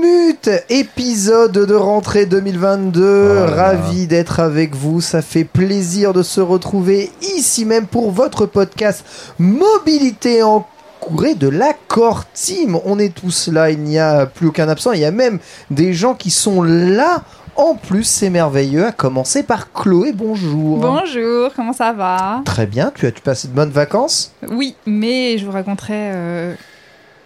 [0.00, 3.38] Commute, épisode de rentrée 2022.
[3.46, 5.00] Ravi d'être avec vous.
[5.00, 9.04] Ça fait plaisir de se retrouver ici même pour votre podcast
[9.40, 10.64] Mobilité en
[11.00, 12.78] courée de l'accord team.
[12.84, 14.92] On est tous là, il n'y a plus aucun absent.
[14.92, 17.22] Il y a même des gens qui sont là.
[17.56, 18.86] En plus, c'est merveilleux.
[18.86, 20.12] À commencer par Chloé.
[20.12, 20.78] Bonjour.
[20.78, 22.42] Bonjour, comment ça va?
[22.44, 22.92] Très bien.
[22.94, 24.32] Tu as-tu passé de bonnes vacances?
[24.48, 26.54] Oui, mais je vous raconterai euh,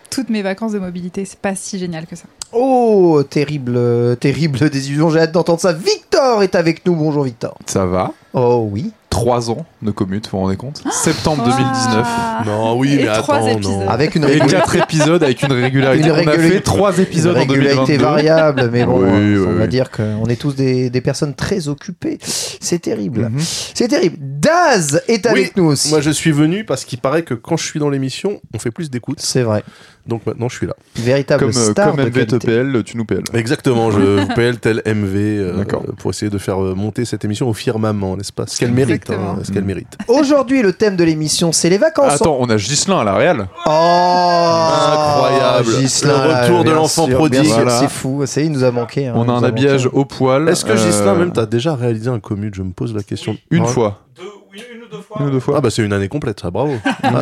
[0.09, 1.27] toutes mes vacances de mobilité.
[1.27, 2.25] C'est pas si génial que ça.
[2.53, 5.11] Oh, terrible, euh, terrible désillusion.
[5.11, 5.73] J'ai hâte d'entendre ça.
[5.73, 6.95] Victor est avec nous.
[6.95, 7.57] Bonjour, Victor.
[7.67, 8.13] Ça va?
[8.35, 8.93] Oh oui.
[9.13, 10.83] 3 ans de commute, vous vous rendez compte?
[10.91, 12.07] Septembre 2019.
[12.07, 12.43] Ah.
[12.47, 13.73] Non, oui, Et mais attends, épisodes.
[13.81, 13.89] non.
[13.89, 16.05] Avec une Et régula- 4 épisodes avec une régularité.
[16.07, 18.03] Une On a régularité- fait 3 épisodes une en régularité 2022.
[18.03, 19.69] variable, mais bon, Oui, euh, on oui, va oui.
[19.69, 22.19] dire qu'on est tous des, des personnes très occupées.
[22.23, 23.29] C'est terrible.
[23.29, 23.39] Mhm.
[23.75, 24.17] C'est terrible.
[24.19, 25.91] Daz est avec Oui, nous aussi.
[25.91, 28.71] Moi, je suis venu parce qu'il paraît que quand je suis dans l'émission, on fait
[28.71, 29.19] plus d'écoute.
[29.21, 29.63] C'est vrai.
[30.05, 30.75] Donc maintenant, je suis là.
[30.97, 32.35] Véritable Comme, euh, star comme de qualité.
[32.35, 33.23] MVTPL, tu nous PL.
[33.35, 35.85] Exactement, je vous PL tel MV euh, D'accord.
[35.99, 38.45] pour essayer de faire euh, monter cette émission au firmament, n'est-ce pas?
[38.49, 39.02] Ce qu'elle mérite.
[39.03, 39.31] Exactement.
[39.33, 39.97] hein, ce qu'elle mérite.
[40.09, 42.13] Aujourd'hui, le thème de l'émission, c'est les vacances.
[42.15, 43.49] Attends, on a Gislin à la Real.
[43.67, 43.71] Oh
[44.93, 45.71] Incroyable.
[45.71, 47.47] Le retour de l'enfant prodigue.
[47.47, 47.71] Voilà.
[47.81, 48.25] C'est fou.
[48.27, 49.09] Ça y est, il nous a manqué.
[49.09, 49.47] hein, on a un manqué.
[49.47, 50.49] habillage au poil.
[50.49, 53.37] Est-ce que euh, Gislain, même, t'as déjà réalisé un commute Je me pose la question.
[53.51, 53.69] Une Ouais.
[53.69, 54.01] fois.
[54.55, 54.82] Une
[55.21, 55.55] ou deux fois.
[55.59, 56.75] Ah bah c'est une année complète, ça, bravo.
[57.03, 57.21] Ah,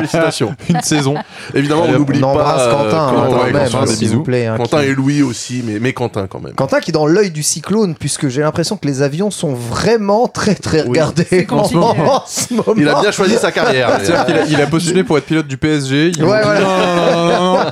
[0.00, 0.54] félicitations.
[0.68, 1.14] Une saison.
[1.54, 3.94] Évidemment, on n'oublie On pas embrasse euh, Quentin, hein, Quentin, ouais, même, Quentin, hein, des
[3.94, 4.22] s'il vous bisous.
[4.22, 4.46] plaît.
[4.46, 6.54] hein, Quentin qui- et Louis aussi, mais, mais Quentin quand même.
[6.54, 10.28] Quentin qui est dans l'œil du cyclone, puisque j'ai l'impression que les avions sont vraiment
[10.28, 10.88] très très Oui.
[10.90, 12.24] regardés en, ce moment.
[12.76, 13.90] Il a bien choisi sa carrière.
[14.02, 16.12] C'est-à-dire qu'il a, il a postulé pour être pilote du PSG.
[16.18, 16.60] Ouais, voilà.
[16.60, 17.64] non, non, non.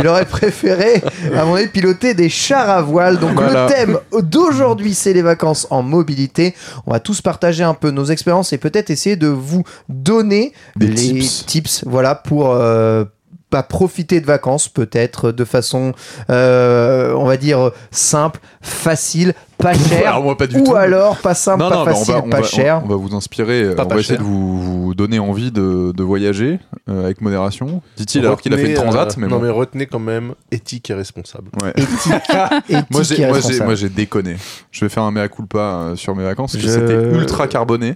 [0.00, 1.02] Il aurait préféré,
[1.36, 3.18] à mon avis, piloter des chars à voile.
[3.18, 3.66] Donc Voilà.
[3.66, 6.54] le thème d'aujourd'hui, c'est les vacances en mobilité.
[6.86, 10.86] On va tous partager un peu nos expériences et peut-être essayer de vous donner Des
[10.88, 11.84] les tips.
[11.86, 13.04] voilà, pour euh,
[13.50, 15.94] pas profiter de vacances, peut-être de façon,
[16.28, 20.08] euh, on va dire, simple, facile, pas chère.
[20.10, 20.76] Alors, moi, pas du ou tout.
[20.76, 22.82] alors pas simple, Non, pas non, mais on facile, va, on pas va- cher.
[22.84, 23.74] on va vous inspirer.
[23.74, 24.24] Pas on pas va essayer cher.
[24.26, 26.60] de vous, vous donner envie de, de voyager
[26.90, 27.80] euh, avec modération.
[27.96, 29.44] Dit-il alors qu'il a fait une transat, euh, mais Non, bon.
[29.44, 31.48] mais retenez quand même éthique et responsable.
[31.62, 31.72] Ouais.
[31.74, 31.88] Éthique,
[32.68, 33.64] éthique Moi et j'ai, moi, j'ai, responsable.
[33.64, 34.36] moi j'ai déconné.
[34.70, 37.94] Je vais faire un mea culpa sur mes vacances parce que Je- c'était ultra carboné.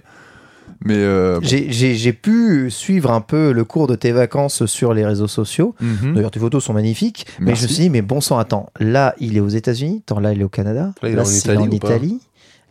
[0.85, 1.45] Mais euh, bon.
[1.47, 5.27] J'ai- J'ai j'ai pu suivre un peu le cours de tes vacances sur les réseaux
[5.27, 5.75] sociaux.
[5.81, 6.13] Mhm.
[6.15, 7.25] D'ailleurs, tes photos sont magnifiques.
[7.39, 10.19] Mais je me suis dit, mais bon sang, attends, là, il est aux États-Unis, attends,
[10.19, 12.19] là, il est au Canada, Là, il est en c'est Italie en ou pas Italie.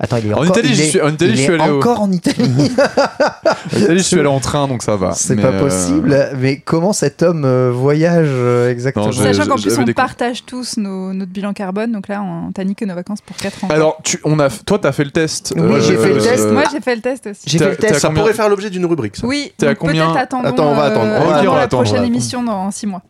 [0.04, 1.60] Attends, il est En encore, Italie, il est- suis- en Italie, il je suis est
[1.60, 2.72] allé au- encore en Italie.
[3.74, 5.12] En Italie, je suis allé en train, donc ça va.
[5.12, 6.30] C'est pas euh, possible.
[6.38, 9.94] Mais comment cet homme euh, voyage euh, exactement Non, je- Sachant qu'en plus, on des-
[9.94, 13.64] partage tous nos, notre bilan carbone, donc là, on t'a niqué nos vacances pour 4
[13.64, 13.68] ans.
[13.70, 15.54] Alors, tu, on a, toi, t'as fait le test.
[15.56, 16.50] Oui, j'ai fait le test.
[16.50, 17.40] Moi, j'ai fait le test aussi.
[17.46, 18.00] J'ai t'as- fait le t'as test.
[18.00, 19.26] Ça combien pourrait faire l'objet d'une rubrique, ça.
[19.26, 21.06] Oui, T'es à donc combien peut-être attendons, Attends, on va attendre.
[21.06, 23.02] euh, On va attendre, la prochaine émission dans 6 mois.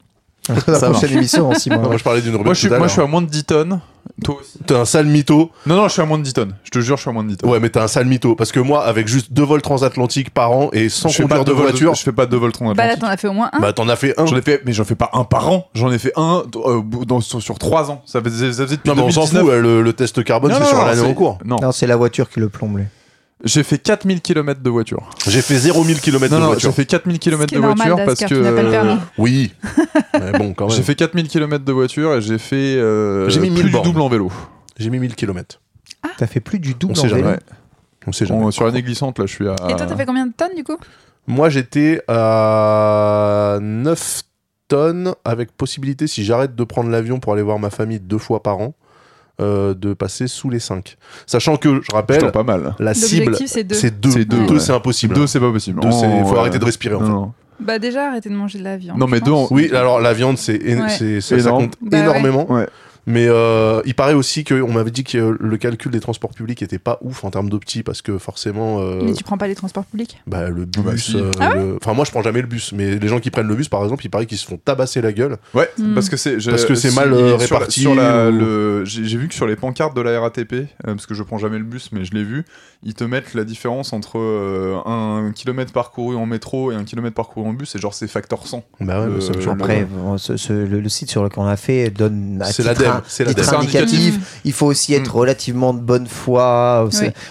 [0.49, 1.05] La Ça prochaine marche.
[1.13, 1.79] émission en six mois.
[1.79, 2.33] Non, moi, je parlais d'une.
[2.37, 3.81] Moi, je suis, moi, je suis à moins de 10 tonnes.
[4.25, 4.59] Toi aussi.
[4.67, 5.51] T'es un sale mytho.
[5.67, 6.55] Non, non, je suis à moins de 10 tonnes.
[6.65, 7.51] Je te jure, je suis à moins de 10 tonnes.
[7.51, 8.35] Ouais, mais t'es un sale mytho.
[8.35, 11.45] Parce que moi, avec juste deux vols transatlantiques par an et sans je conduire de
[11.45, 13.51] deux vols voiture, Je fais pas de vol Bah là, t'en as fait au moins
[13.53, 13.61] un.
[13.61, 14.27] bah t'en as fait un.
[14.27, 15.69] J'en ai fait, mais j'en fais pas un par an.
[15.75, 18.03] J'en ai fait un euh, dans- sur, sur 3 ans.
[18.05, 19.43] Ça faisait, ça faisait depuis Non, mais on s'en 2019.
[19.43, 21.39] fout, ouais, le, le test carbone, c'est sur l'année en cours.
[21.45, 22.81] Non, Non, c'est la voiture qui le plombe.
[23.45, 25.11] J'ai fait 4000 km de voiture.
[25.27, 26.71] J'ai fait 0 000 km Non, de non, voiture.
[26.71, 28.71] j'ai fait 4000 Ce km de voiture parce que.
[28.71, 28.99] permis.
[29.19, 29.53] Oui.
[30.21, 30.85] mais bon, quand J'ai même.
[30.85, 34.01] fait 4000 km de voiture et j'ai fait euh, J'ai mis 1000 plus du double
[34.01, 34.31] en vélo.
[34.79, 35.61] J'ai mis 1000 km.
[36.19, 37.23] T'as fait plus du double On en sait jamais.
[37.23, 37.35] vélo.
[37.35, 37.41] Ouais.
[38.07, 38.45] On sait jamais.
[38.45, 39.55] On- sur l'année glissante, là, je suis à.
[39.69, 40.77] Et toi, t'as fait combien de tonnes du coup?
[41.27, 44.23] Moi, j'étais à 9
[44.69, 48.43] tonnes avec possibilité, si j'arrête de prendre l'avion pour aller voir ma famille deux fois
[48.43, 48.75] par an,
[49.41, 50.97] euh, de passer sous les 5.
[51.27, 52.75] Sachant que, je Putain, rappelle, pas mal.
[52.79, 53.75] la cible, c'est deux.
[53.75, 54.11] c'est 2.
[54.11, 54.61] C'est 2, ouais.
[54.61, 55.15] c'est impossible.
[55.15, 55.81] Deux, c'est pas possible.
[55.83, 56.39] C'est- Oh, faut ouais.
[56.41, 57.13] arrêter de respirer, en Non, fait.
[57.13, 57.33] non.
[57.61, 58.99] Bah déjà, arrêtez de manger de la viande.
[58.99, 60.89] Non, mais deux Oui, alors la viande, c'est, é- Ouais.
[60.89, 62.03] c'est- ça, compte Bah ouais.
[62.03, 62.47] énormément.
[63.07, 66.79] Mais euh, il paraît aussi qu'on m'avait dit que le calcul des transports publics était
[66.79, 68.79] pas ouf en termes d'opti parce que forcément.
[68.81, 70.21] euh, Mais tu prends pas les transports publics?
[70.29, 70.83] bah, le bus.
[70.85, 71.17] Bah, si.
[71.17, 73.49] euh, Ah le- Enfin, moi, je prends jamais le bus, mais les gens qui prennent
[73.49, 75.37] le bus, par exemple, il paraît qu'ils se font tabasser la guelle.
[75.55, 75.95] Ouais, Hmm.
[75.95, 78.39] parce que c'est je- Parce que c'est si- mal, sur la- réparti Sur la, ou-
[78.39, 81.39] le, j'ai vu que sur les pancartes de la RATP, euh, parce que je prends
[81.39, 82.45] jamais le bus, mais je l'ai vu,
[82.85, 87.15] ils te mettent la différence entre euh, un kilomètre parcouru en métro et un kilomètre
[87.17, 88.63] parcouru en bus, et genre c'est facteur 100.
[88.81, 89.53] Bah ouais, Euh, mais ça me surprend.
[89.65, 92.63] Après, bon, ce- ce- le, le site sur lequel on a fait donne à C'est
[92.63, 94.15] l'ADEME, un- c'est titre indicatif.
[94.45, 95.19] Il faut aussi être Mm.
[95.19, 96.89] relativement de bonne foi.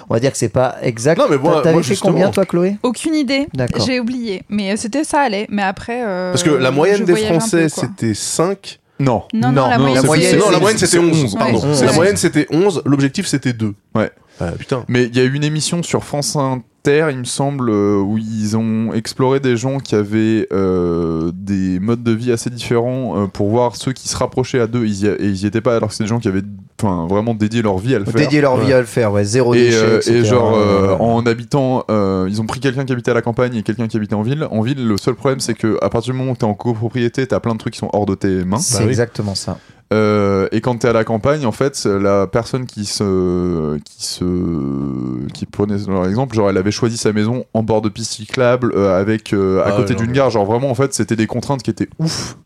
[0.09, 1.17] On va dire que c'est pas exact.
[1.17, 2.77] Non, mais moi- T'a- T'avais moi, fait justement- combien toi, Chloé?
[2.83, 3.47] Aucune idée.
[3.53, 3.85] D'accord.
[3.85, 4.43] J'ai oublié.
[4.49, 5.47] Mais euh, c'était ça allait.
[5.49, 6.01] Mais après.
[6.05, 8.79] euh, Parce que la moyenne des Français, c'était 5.
[8.99, 9.23] Non.
[9.33, 10.01] Non, non, Non, la non, moyenne.
[10.01, 11.23] la moyenne, c'est- non, la c'est- moyenne, c'est c'était 11.
[11.23, 11.57] 11, Pardon.
[11.73, 11.85] ouais.
[11.85, 12.81] La moyenne, c'était 11.
[12.85, 13.73] L'objectif, c'était 2.
[13.95, 14.11] Ouais.
[14.39, 14.83] Ah, putain.
[14.87, 18.17] Mais il y a eu une émission sur France Inter, il me semble, euh, où
[18.17, 23.27] ils ont exploré des gens qui avaient euh, des modes de vie assez différents euh,
[23.27, 24.85] pour voir ceux qui se rapprochaient à deux.
[24.85, 26.41] Ils y, a- et ils y étaient pas, alors que c'est des gens qui avaient
[26.81, 28.15] enfin, vraiment dédié leur vie à le faire.
[28.15, 29.23] Dédier leur vie à le faire, ouais.
[29.23, 30.11] Zéro Et, déchet, euh, etc.
[30.15, 33.55] et genre euh, en habitant, euh, ils ont pris quelqu'un qui habitait à la campagne
[33.55, 34.47] et quelqu'un qui habitait en ville.
[34.49, 37.27] En ville, le seul problème c'est que à partir du moment où t'es en copropriété,
[37.27, 38.57] t'as plein de trucs qui sont hors de tes mains.
[38.57, 38.89] C'est Bah oui.
[38.89, 39.59] exactement ça.
[39.91, 45.27] Euh, et quand t'es à la campagne, en fait, la personne qui se, qui se,
[45.33, 48.71] qui prenait leur exemple, genre elle avait choisi sa maison en bord de piste cyclable,
[48.75, 50.29] euh, avec euh, à Ah côté d'une gare.
[50.29, 52.37] Genre vraiment, en fait, c'était des contraintes qui étaient ouf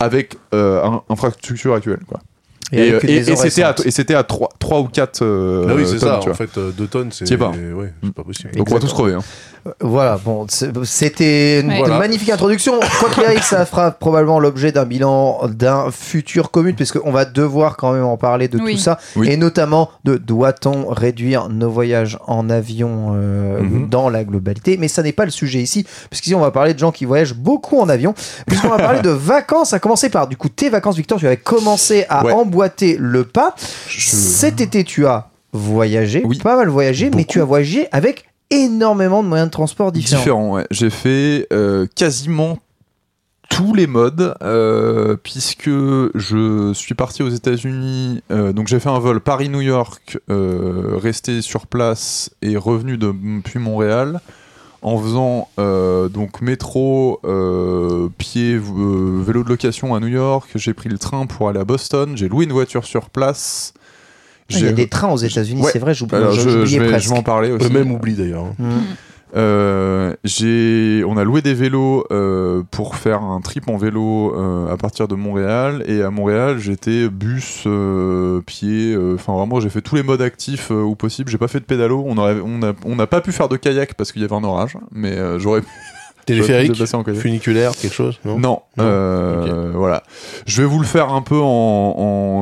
[0.00, 2.20] avec euh, un- infrastructure actuelle, quoi.
[2.72, 4.48] Et, Et, une et- et c'était à, et c'était à 3,
[4.80, 6.18] ou 4 euh, Ah oui, c'est tonnes, ça.
[6.22, 6.32] tu vois.
[6.32, 7.50] En fait, 2 tonnes, c'est T'y es pas.
[7.50, 8.50] ouais, c'est pas possible.
[8.56, 9.14] Donc on va tous crever.
[9.14, 9.22] Hein.
[9.80, 10.46] Voilà, bon,
[10.84, 11.76] c'était une.
[11.76, 11.98] Voilà.
[11.98, 12.80] magnifique introduction.
[12.98, 17.76] Quoi qu'il arrive, ça fera probablement l'objet d'un bilan d'un futur commune, puisqu'on va devoir
[17.76, 18.72] quand même en parler de Oui.
[18.74, 19.28] tout ça, Oui.
[19.30, 23.88] et notamment de doit-on réduire nos voyages en avion euh, Mhm.
[23.88, 24.76] dans la globalité.
[24.78, 27.34] Mais ça n'est pas le sujet ici, puisqu'ici on va parler de gens qui voyagent
[27.34, 28.14] beaucoup en avion,
[28.46, 31.36] puisqu'on va parler de vacances, à commencer par du coup tes vacances, Victor, tu avais
[31.36, 32.32] commencé à Ouais.
[32.32, 33.54] emboîter le pas.
[33.88, 36.38] Je- Cet été, tu as voyagé, Oui.
[36.38, 40.20] pas mal voyagé, mais tu as voyagé avec énormément de moyens de transport différents.
[40.20, 40.66] Différent, ouais.
[40.70, 42.58] J'ai fait euh, quasiment
[43.48, 48.22] tous les modes, euh, puisque je suis parti aux États-Unis.
[48.30, 54.20] euh, donc j'ai fait un vol Paris-New York, resté sur place et revenu depuis Montréal.
[54.82, 57.20] En faisant donc métro,
[58.18, 62.16] pied, vélo de location à New York, j'ai pris le train pour aller à Boston,
[62.16, 63.74] j'ai loué une voiture sur place.
[64.52, 65.70] Ah, Il y a des trains aux États-Unis, Ouais.
[65.72, 67.10] c'est vrai, j'oublie- Alors, je, je vais, je presque.
[67.10, 67.66] vais en parler aussi.
[67.66, 68.44] Eux-mêmes oublient d'ailleurs.
[68.44, 68.54] hein.
[68.58, 68.68] Mm.
[69.36, 74.72] Euh, j'ai, on a loué des vélos euh, pour faire un trip en vélo euh,
[74.72, 75.84] à partir de Montréal.
[75.86, 78.92] Et à Montréal, j'étais bus, euh, pied.
[78.92, 81.30] euh, Enfin, vraiment, j'ai fait tous les modes actifs euh, où possible.
[81.30, 82.02] J'ai pas fait de pédalo.
[82.08, 84.34] On aurait, on a, on n'a pas pu faire de kayak parce qu'il y avait
[84.34, 84.76] un orage.
[84.90, 85.68] Mais euh, j'aurais pu
[86.26, 86.72] Téléphérique,
[87.16, 88.38] funiculaire, quelque chose Non.
[88.38, 90.02] Non, euh, voilà.
[90.46, 91.44] Je vais vous le faire un peu en,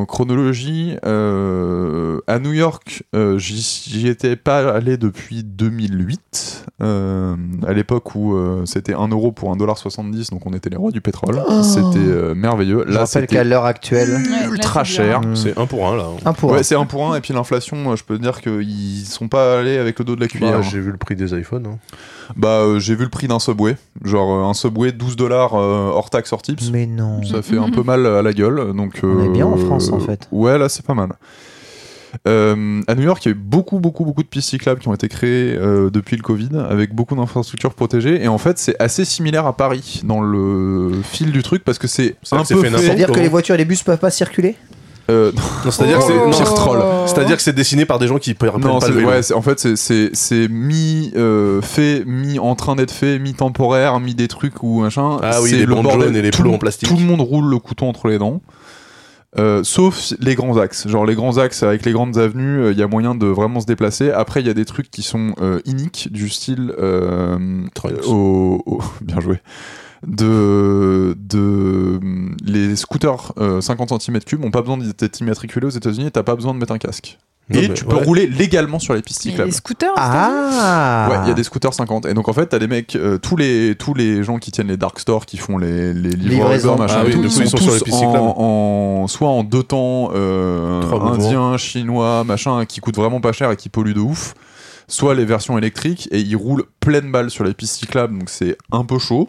[0.01, 0.97] en chronologie.
[1.05, 7.37] Euh, à New York, euh, j'y étais pas allé depuis 2008, euh,
[7.67, 11.01] à l'époque où euh, c'était 1 euro pour 1,70$, donc on était les rois du
[11.01, 11.43] pétrole.
[11.49, 11.63] Oh.
[11.63, 12.85] C'était euh, merveilleux.
[12.87, 15.21] Je Là, rappelle qu'à l'heure actuelle, Ouais, là, ultra cher.
[15.21, 15.37] Mm.
[15.37, 16.05] C'est un pour un là.
[16.05, 16.17] hein.
[16.25, 16.63] un pour Ouais, un.
[16.63, 19.99] c'est un pour un, et puis l'inflation, je peux dire qu'ils sont pas allés avec
[19.99, 20.59] le dos de la cuillère.
[20.61, 21.67] Bah, J'ai vu le prix des iPhones.
[21.67, 21.79] hein.
[22.37, 23.68] Bah, euh, j'ai vu le prix d'un Subway,
[24.05, 26.71] genre euh, un Subway 12 dollars hors taxe hors tips.
[26.71, 27.23] Mais non.
[27.25, 28.73] Ça fait un peu mal à la gueule.
[28.75, 30.29] Donc, On est bien en euh, France, en fait.
[30.33, 31.11] Ouais, là, c'est pas mal.
[32.27, 34.89] Euh, à New York, il y a eu beaucoup, beaucoup, beaucoup de pistes cyclables qui
[34.89, 38.23] ont été créées euh, depuis le Covid, avec beaucoup d'infrastructures protégées.
[38.23, 41.87] Et en fait, c'est assez similaire à Paris dans le fil du truc, parce que
[41.87, 44.57] c'est un peu C'est-à-dire que les voitures et les bus peuvent pas circuler?
[45.11, 45.33] Euh,
[45.65, 46.27] Non, c'est-à-dire que c'est Oh.
[46.27, 46.83] non, Pire troll.
[47.07, 49.09] C'est-à-dire que c'est dessiné par des gens qui prennent non, pas c'est- le vélo.
[49.09, 53.19] ouais, c'est- en fait, c'est- c'est c'est mi euh, fait, mi en train d'être fait,
[53.19, 55.19] mi temporaire, mi des trucs ou machin.
[55.23, 56.09] Ah oui, C'est les le bandes bordel.
[56.09, 56.89] jaunes et les Tout plots le- en plastique.
[56.89, 58.41] Tout le monde roule le couteau entre les dents.
[59.39, 60.89] Euh, sauf les grands axes.
[60.89, 63.61] Genre les grands axes avec les grandes avenues, euh, il y a moyen de vraiment
[63.61, 64.11] se déplacer.
[64.11, 66.73] Après, il y a des trucs qui sont euh, iniques, du style.
[66.79, 67.37] euh,
[68.07, 69.41] au, au- bien joué.
[70.07, 71.99] De, de
[72.45, 76.37] les scooters euh, 50 cm3 ont pas besoin d'être immatriculés aux États-Unis et t'as pas
[76.37, 77.19] besoin de mettre un casque.
[77.51, 78.05] Non, et tu peux ouais.
[78.05, 79.51] rouler légalement sur les pistes Il y a cyclables.
[79.51, 82.05] des scooters Ah Ouais, il y a des scooters 50.
[82.07, 84.69] Et donc en fait, t'as des mecs, euh, tous les tous les gens qui tiennent
[84.69, 86.75] les dark stores, qui font les les livreurs Livraison.
[86.75, 88.19] Uber, machin, Ah oui, tout, ils sont sont sur tous les pistes cyclables.
[88.19, 93.51] en, en- soit en deux temps, euh, indien, chinois, machin, qui coûtent vraiment pas cher
[93.51, 94.35] et qui polluent de ouf.
[94.87, 98.57] Soit les versions électriques et ils roulent pleine balle sur les pistes cyclables, donc c'est
[98.73, 99.29] un peu chaud.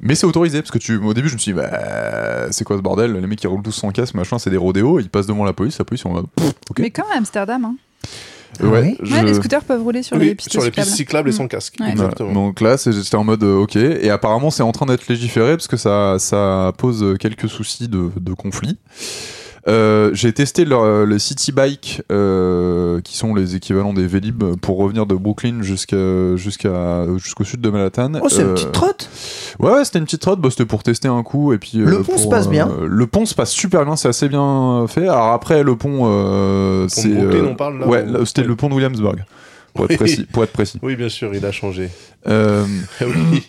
[0.00, 2.76] Mais c'est autorisé parce que tu, au début, je me suis dit, bah, c'est quoi
[2.76, 3.12] ce bordel?
[3.12, 4.98] Les mecs qui roulent tous sans casque, machin, c'est des rodéos.
[5.00, 6.78] Ils passent devant la police, la police, pff, ok.
[6.78, 7.64] Mais comme à Amsterdam.
[7.64, 7.76] Hein.
[8.60, 10.84] Ah oui je- Ouais, les scooters peuvent rouler sur Oui, les pistes sur les cyclables.
[10.86, 11.36] pistes cyclables et Mm.
[11.36, 11.74] sans casque.
[11.80, 11.90] Ouais.
[11.90, 12.32] Exactement.
[12.32, 12.46] Voilà.
[12.48, 13.76] Donc là, j'étais en mode euh, ok.
[13.76, 18.10] Et apparemment, c'est en train d'être légiféré parce que ça, ça pose quelques soucis de,
[18.20, 18.78] de conflit.
[19.68, 24.76] Euh, j'ai testé leur- les City Bike, euh, qui sont les équivalents des Vélib, pour
[24.78, 28.12] revenir de Brooklyn jusqu'à jusqu'à jusqu'au sud de Manhattan.
[28.20, 29.08] Oh, c'est une Euh, petite trotte
[29.60, 30.40] Ouais, ouais, c'était une petite trotte.
[30.40, 31.78] Bah, c'était pour tester un coup et puis.
[31.78, 34.28] Le euh, pont se passe bien euh, Le pont se passe super bien, c'est assez
[34.28, 35.02] bien fait.
[35.06, 37.08] Alors après, le pont, euh, de c'est.
[37.10, 38.48] Brooklyn, euh, on parle, là, Ouais, ou- c'était ouais.
[38.48, 39.24] le pont de Williamsburg.
[39.74, 40.26] Pour être précis.
[40.30, 40.78] Pour être précis.
[40.82, 41.88] Oui, bien sûr, il a changé.
[42.28, 42.64] Euh,
[43.00, 43.42] oui,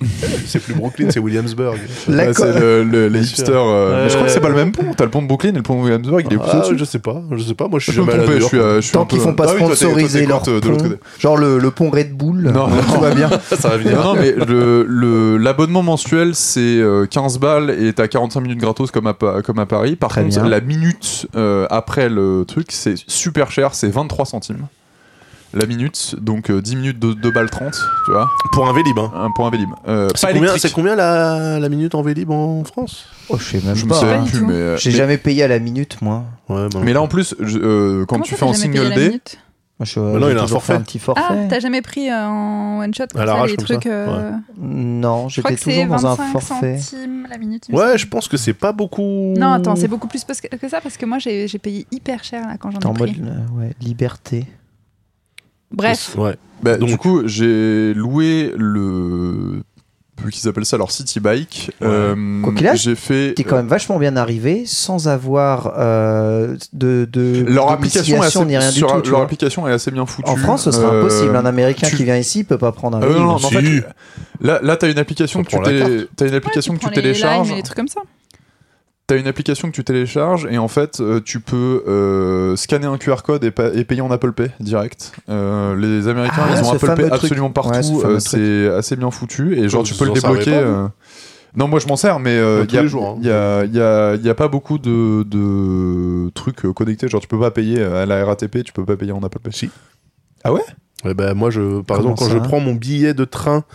[0.47, 1.77] c'est plus Brooklyn, c'est Williamsburg.
[1.77, 3.53] Co- c'est le- le- les hipsters.
[3.55, 4.93] euh, mais je crois que c'est pas le même pont.
[4.95, 6.97] T'as le pont de Brooklyn et le pont de Williamsburg, il est Ah, je sais
[6.99, 7.67] pas, je sais pas.
[7.67, 10.41] Moi, je suis jamais allé euh, je suis Tant qu'ils font pas Ah sponsoriser leur
[10.41, 11.01] côte, de l'autre pont, côté.
[11.19, 12.81] genre le, le pont Red Bull, Non, non.
[12.93, 13.29] tout va bien.
[13.59, 14.01] Ça va venir.
[14.03, 18.89] Non, mais le- le- l'abonnement mensuel, c'est euh, 15 balles et t'as 45 minutes gratos
[18.91, 19.13] comme à,
[19.45, 19.95] comme à Paris.
[19.97, 20.49] Par Très contre, bien.
[20.49, 24.65] la minute euh, après le truc, c'est super cher, c'est 23 centimes.
[25.53, 27.73] La minute, donc euh, 10 minutes de 2 balles 30,
[28.05, 28.97] tu vois, Pour un Vélib.
[28.97, 29.11] Hein.
[29.15, 29.69] un pour un Vélib.
[29.87, 33.05] Euh, C'est pas combien, c'est combien la, la minute en Vélib en France?
[33.29, 33.95] Oh, je sais même Je me pas.
[33.99, 34.25] souviens hein.
[34.27, 36.23] plus, mais, euh, J'ai mais- jamais payé à la minute, moi.
[36.49, 39.19] Ouais, bah, mais là en plus, je- euh, quand Comment tu fais en single day,
[39.81, 40.73] je, non, il a un forfait.
[40.73, 41.21] un petit forfait.
[41.29, 43.83] Ah, t'as jamais pris euh, en one shot comme À ça, les comme trucs.
[43.83, 46.77] ça euh, Non, Je crois j'étais que c'est toujours dans un 25 forfait.
[46.79, 47.65] centimes la minute.
[47.71, 49.33] Ouais, je pense que c'est pas beaucoup.
[49.37, 52.55] Non, attends, c'est beaucoup plus que ça parce que moi j'ai payé hyper cher là
[52.59, 53.21] quand j'en en ai mode pris.
[53.23, 54.47] euh, ouais, liberté.
[55.73, 56.35] Bref, Ouais.
[56.61, 59.61] bah, Donc- du coup, j'ai loué le.
[60.23, 61.71] Vu qu'ils appellent ça leur City Bike.
[61.81, 61.87] Ouais.
[61.87, 63.33] euh, Quoi qu'il arrive, j'ai fait.
[63.35, 68.45] T'es quand même vachement bien arrivé sans avoir euh, de, de Leur application, est assez,
[68.45, 69.01] ni rien du sur- tout.
[69.01, 70.29] tu leur application est assez bien foutue.
[70.29, 71.35] En France, ce serait Euh, impossible.
[71.35, 73.53] Un Américain tu- qui vient ici peut pas prendre un Euh, non, non, en Si.
[73.55, 73.83] fait,
[74.39, 77.47] là, là t'as une application que tu, t'as une application Ouais, que tu télécharges.
[77.47, 78.01] limes et les trucs comme ça.
[79.05, 82.97] T'as une application que tu télécharges et en fait, euh, tu peux euh, scanner un
[82.97, 85.11] QR code et, pa- et payer en Apple Pay direct.
[85.27, 87.13] Euh, les Américains, Ah, ils ont Apple Pay truc.
[87.13, 88.01] absolument Ouais, partout.
[88.05, 90.53] euh, c'est assez bien foutu et genre tu peux le débloquer.
[90.53, 90.87] euh,
[91.57, 93.17] Non, moi je m'en sers, mais euh, il hein.
[93.21, 97.09] y a, il y a- il y a pas beaucoup de, de trucs connectés.
[97.09, 99.51] Genre, tu peux pas payer à la RATP, tu peux pas payer en Apple Pay.
[99.51, 99.69] Si.
[100.45, 100.61] Ah ouais?
[101.03, 103.65] Ouais, bah, moi, je, par Comment exemple, quand je prends mon billet de train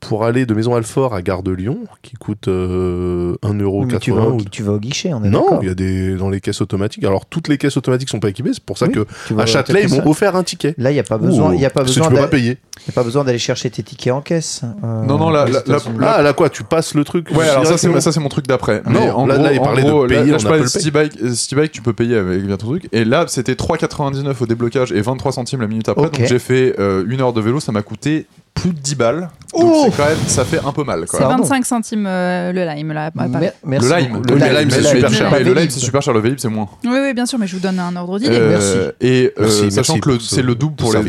[0.00, 4.12] pour aller de Maison Alfort à Gare de Lyon, qui coûte euh, 1,80€ Mais tu,
[4.12, 6.28] vas au, ou tu vas au guichet, on est Non, il y a des dans
[6.28, 7.02] les caisses automatiques.
[7.04, 9.06] Alors toutes les caisses automatiques sont pas équipées, c'est pour ça Oui, que
[9.40, 10.74] à Châtelet ils m'ont offert un ticket.
[10.78, 12.16] Là, il n'y a pas besoin, il y a pas Parce que besoin tu peux
[12.20, 12.58] pas d'aller- payer.
[12.86, 14.62] y a pas besoin d'aller chercher tes tickets en caisse.
[14.84, 17.28] euh, Non, non, là- là- là- là- Ah là quoi, tu passes le truc.
[17.34, 18.82] Ouais, alors ça c'est, directement ça c'est mon truc d'après.
[18.86, 20.64] Non, Mais en là- gros, là, il parlait de gros, payer là, je parlais de
[20.64, 22.88] euh, City Bike, tu peux payer avec bien ton truc.
[22.92, 26.04] Et là, c'était 3,99 au déblocage et 23 centimes la minute après.
[26.04, 29.20] Donc j'ai fait euh, une heure de vélo, ça m'a coûté plus de 10 balles.
[29.52, 31.00] Donc Oh quand même, ça fait un peu mal.
[31.04, 31.20] C'est Quoi.
[31.28, 31.42] Pardon.
[31.44, 33.06] 25 centimes euh, le lime là.
[33.06, 33.30] à Paris.
[33.30, 35.30] Mer- merci le lime, le lime, lime, c'est super cher.
[35.30, 36.12] mais Le lime, c'est super cher.
[36.14, 36.68] Le Vélib, c'est moins.
[36.84, 38.34] Oui, oui, bien sûr, mais je vous donne un ordre d'idée.
[38.34, 38.94] Euh, merci.
[39.00, 41.00] Et euh, Merci, sachant merci que le- pour ce- c'est le double pour les.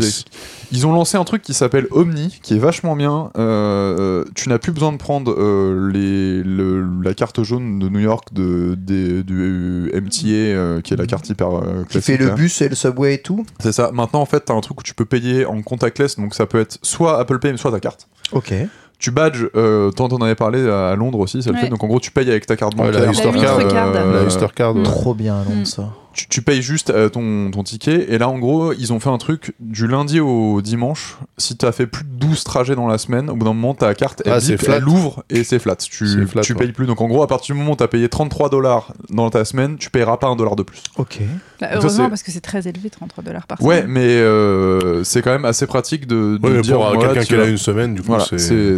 [0.72, 3.30] Ils ont lancé un truc qui s'appelle Omni, qui est vachement bien.
[3.38, 8.00] Euh, tu n'as plus besoin de prendre euh, les, le- la carte jaune de New
[8.00, 12.28] York de, du MTA, euh, qui est la carte hyper euh, Qui fait classique, le
[12.28, 12.34] là.
[12.36, 13.46] bus et le subway et tout.
[13.60, 13.92] C'est ça.
[13.94, 16.60] Maintenant, en fait, t'as un truc où tu peux payer en contactless, donc ça peut
[16.60, 18.08] être soit Apple Pay, soit ta carte.
[18.34, 18.54] Ok.
[19.00, 21.62] Tu badges, euh, tant on en avait parlé à Londres aussi, ça le Ouais.
[21.62, 21.70] fait.
[21.70, 23.02] Donc en gros, tu payes avec ta carte Ouais, bancaire.
[23.04, 23.94] la Oyster La Card, Oyster Card.
[23.94, 24.76] La Oyster Card.
[24.76, 24.84] ouais.
[24.84, 25.66] Trop bien, Londres, Mm.
[25.66, 25.94] ça.
[26.18, 29.10] Tu, tu payes juste euh, ton, ton ticket et là en gros ils ont fait
[29.10, 32.98] un truc du lundi au dimanche si t'as fait plus de 12 trajets dans la
[32.98, 34.78] semaine au bout d'un moment ta carte elle, Ah, bip, flat.
[34.78, 36.60] elle ouvre et c'est flat tu, flat, tu ouais.
[36.60, 39.30] payes plus donc en gros à partir du moment où t'as payé 33 dollars dans
[39.30, 41.20] ta semaine tu payeras pas un dollar de plus Ok.
[41.60, 43.92] Bah, ça, heureusement, c'est- parce que c'est très élevé, 33 dollars par ouais semaine.
[43.92, 47.22] mais euh, c'est quand même assez pratique de, de Ouais, mais dire pour voilà, quelqu'un
[47.22, 48.26] tu qui a une semaine, du coup, voilà,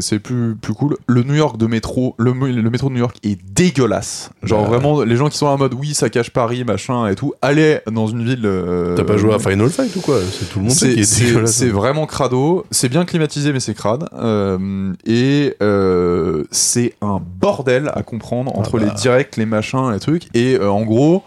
[0.01, 0.19] c'est.
[0.19, 0.95] plus, plus cool.
[1.07, 4.31] Le New York de métro, le métro de New York est dégueulasse.
[4.43, 4.69] Genre Bah.
[4.69, 7.79] vraiment, les gens qui sont en mode oui, ça cache Paris, machin et tout, allez
[7.91, 8.41] dans une ville.
[8.45, 10.99] euh, T'as pas joué à Final Fight ou quoi C'est tout le monde c'est qui
[11.01, 12.65] est c'est- vraiment crado.
[12.71, 14.05] C'est bien climatisé, mais c'est crade.
[14.13, 18.91] Euh, et euh, c'est un bordel à comprendre entre Ah bah.
[18.93, 20.27] les directs, les machins, les trucs.
[20.33, 21.23] Et euh, en gros,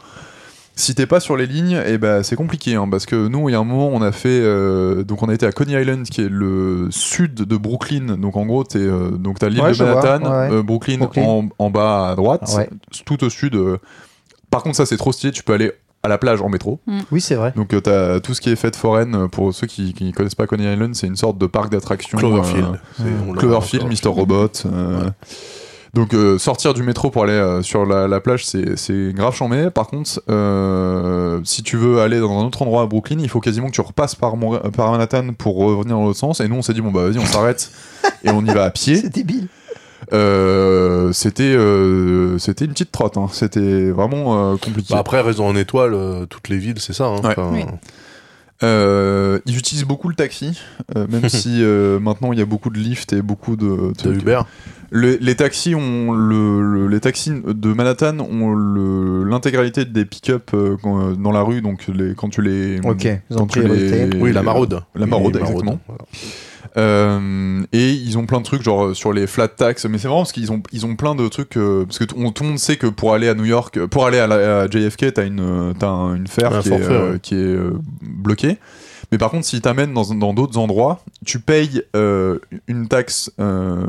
[0.75, 2.75] si t'es pas sur les lignes, et ben c'est compliqué.
[2.75, 4.29] hein, parce que nous, il y a un moment, on a fait.
[4.31, 8.17] euh, donc, on a été à Coney Island, qui est le sud de Brooklyn.
[8.17, 10.49] Donc, en gros, t'es, euh, donc t'as l'île Ouais, de vois, Manhattan, ouais.
[10.53, 11.23] euh, Brooklyn, Brooklyn.
[11.25, 12.69] En, en bas à droite, Ouais.
[13.05, 13.55] tout au sud.
[13.55, 13.77] euh.
[14.51, 15.33] Par contre, ça, c'est trop stylé.
[15.33, 16.81] Tu peux aller à la plage en métro.
[17.11, 17.53] Oui, c'est vrai.
[17.57, 20.35] Donc euh, t'as tout ce qui est fête foraine, euh, pour ceux qui, qui connaissent
[20.35, 22.19] pas Coney Island, c'est une sorte de parc d'attractions.
[22.19, 22.79] Cloverfield.
[23.01, 23.85] euh, Cloverfield.
[23.87, 24.09] Mr.
[24.09, 24.49] Robot.
[24.67, 25.11] euh,
[25.95, 29.35] Donc euh, sortir du métro pour aller euh, sur la, la plage, c'est c'est grave
[29.35, 29.69] chambé.
[29.71, 33.41] Par contre, euh, si tu veux aller dans un autre endroit à Brooklyn, il faut
[33.41, 36.41] quasiment que tu repasses par, Mon- par Manhattan pour revenir dans l'autre sens.
[36.41, 37.71] Et nous, on s'est dit, bon bah vas-y, on s'arrête
[38.25, 38.97] et on y va à pied.
[38.97, 39.49] C'est débile.
[40.13, 43.17] Euh, c'était euh, c'était une petite trotte.
[43.17, 43.27] hein.
[43.33, 44.93] C'était vraiment euh, compliqué.
[44.95, 47.07] Bah après, Raison en étoile, euh, toutes les villes, c'est ça.
[47.07, 47.21] hein.
[47.23, 47.31] Ouais.
[47.31, 47.65] Enfin, Oui.
[48.65, 50.61] Euh, ils utilisent beaucoup le taxi,
[50.97, 53.93] euh, même si euh, maintenant il y a beaucoup de lifts et beaucoup de.
[54.05, 54.41] De Uber.
[54.95, 58.55] Le- les taxis ont le, le- les taxis de Manhattan ont
[59.25, 60.77] l'intégralité des pick-up euh,
[61.17, 62.79] dans la rue, donc les, quand tu les.
[62.85, 64.81] Ok, ils ont quand tu les- Oui, la maraude.
[64.95, 65.81] La maraude, Oui, exactement.
[65.89, 66.05] voilà.
[66.79, 70.09] Euh, et ils ont plein de trucs genre euh, sur les flat tax mais c'est
[70.09, 72.49] vraiment parce qu'ils ont ils ont plein de trucs euh, parce que on- tout le
[72.51, 75.27] monde sait que pour aller à New York pour aller à, la- à JFK t'as
[75.27, 77.19] une un- une Un qui, est, ouais.
[77.21, 77.57] qui est
[78.01, 78.57] bloquée
[79.11, 83.31] mais par contre s'ils t'amènent dans dans d'autres endroits tu payes une taxe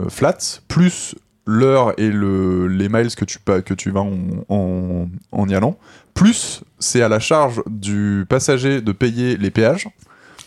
[0.09, 0.37] flat
[0.67, 4.11] plus l'heure et le, les miles que tu, que tu vas en,
[4.49, 5.77] en, en y allant
[6.13, 9.87] plus c'est à la charge du passager de payer les péages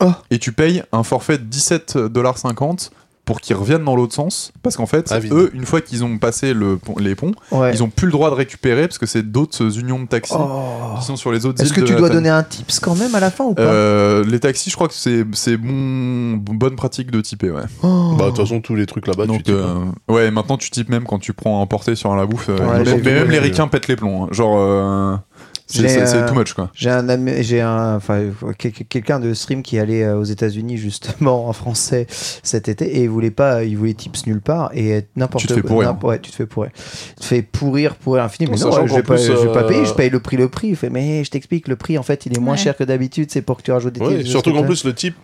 [0.01, 0.13] Oh.
[0.31, 2.91] et tu payes un forfait de 17,50$
[3.25, 6.17] pour qu'ils reviennent dans l'autre sens parce qu'en fait Ah, eux une fois qu'ils ont
[6.17, 7.73] passé le pont- les ponts Ouais.
[7.75, 10.95] ils ont plus le droit de récupérer parce que c'est d'autres unions de taxis Oh.
[10.97, 13.21] qui sont sur les autres Est-ce que tu dois donner un tips quand même à
[13.21, 17.11] la fin ou pas Euh, les taxis je crois que c'est c'est bon bonne pratique
[17.11, 18.15] de typer ouais Oh.
[18.17, 19.93] Bah, de toute façon, tous les trucs là-bas, tu types, euh, hein.
[20.13, 22.85] ouais maintenant tu types même quand tu prends un porté sur la bouffe euh, Ouais,
[22.85, 24.29] mais vu, même les ricains pètent les plombs hein.
[24.31, 25.17] genre euh,
[25.67, 28.21] c'est euh, too much quoi J'ai un j'ai un, enfin,
[28.57, 33.03] quel- quelqu'un de stream qui allait euh, aux États-Unis justement en français cet été et
[33.05, 35.97] il voulait pas, il voulait tips nulle part et n'importe Tu te fais pourrir.
[36.05, 36.71] Ouais, tu te fais pourrir.
[36.75, 38.49] Tu te fais pourrir, pourrir l'infini.
[38.51, 40.37] Mais En non, je vais pas, je vais pas euh, payer, je paye le prix,
[40.37, 40.69] le prix.
[40.69, 42.59] Il fait, mais je t'explique, le prix en fait, il est moins Ouais.
[42.59, 44.31] cher que d'habitude, c'est pour que tu rajoutes des Ouais, tips.
[44.31, 45.17] surtout qu'en que plus, le type,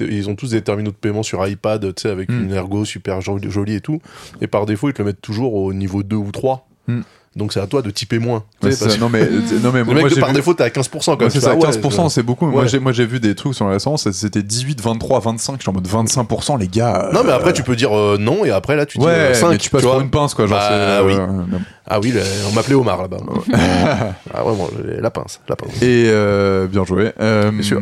[0.00, 2.42] ils ont tous des terminaux de paiement sur iPad, tu sais, avec Mm.
[2.44, 4.00] une ergo super jolie, jolie et tout.
[4.40, 6.68] Et par défaut, ils te le mettent toujours au niveau 2 ou 3.
[6.88, 7.00] Mm.
[7.36, 8.44] Donc c'est à toi de typer moins.
[8.62, 8.96] Ouais, parce ça.
[8.98, 10.88] non mais euh, non mais que le moi mec, par vu- défaut, t'es à 15%.
[11.04, 12.46] Quand Ouais, c'est tu ça, fais, ah ouais, 15% c'est beaucoup.
[12.46, 12.68] Moi Ouais.
[12.68, 15.56] j'ai moi j'ai vu des trucs sur la récence, c'était 18, 23, 25.
[15.58, 17.10] Je suis en mode 25%, les gars.
[17.12, 19.10] Non, mais euh, après, tu peux dire euh, non, et après, là, tu dis ouais,
[19.12, 19.50] euh, 5.
[19.50, 20.46] mais tu passes pour une pince quoi.
[20.46, 21.14] Genre, Bah, c'est, euh, oui.
[21.18, 23.18] euh, Ah oui, le- on m'appelait Omar là-bas.
[24.32, 24.68] ah ouais, bon,
[25.00, 25.82] la pince, la pince.
[25.82, 27.12] Et euh, bien joué.
[27.20, 27.80] Euh, Bien sûr.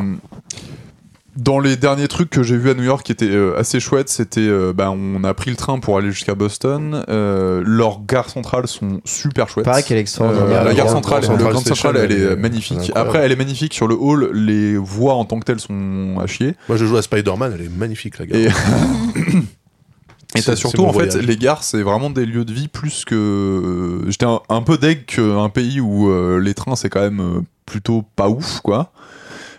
[1.37, 4.11] Dans les derniers trucs que j'ai vus à New York qui étaient euh, assez chouettes,
[4.11, 7.05] c'était euh, bah, on a pris le train pour aller jusqu'à Boston.
[7.09, 9.65] Euh, leurs gares centrales sont super chouettes.
[9.65, 10.65] Pareil qu'elle est Euh, extraordinaire.
[10.65, 12.93] la gare centrale, le Grand Central, elle est magnifique.
[12.95, 14.31] Après, elle est magnifique sur le hall.
[14.35, 16.55] Les voies en tant que telles sont à chier.
[16.69, 18.39] Moi, je joue à Spider-Man, elle est magnifique, la gare.
[18.39, 18.49] Et
[20.35, 24.03] t'as c'est surtout en fait les gares c'est vraiment des lieux de vie plus que
[24.09, 27.41] j'étais un, un peu deg qu'un pays où euh, les trains c'est quand même euh,
[27.67, 28.93] plutôt pas ouf quoi.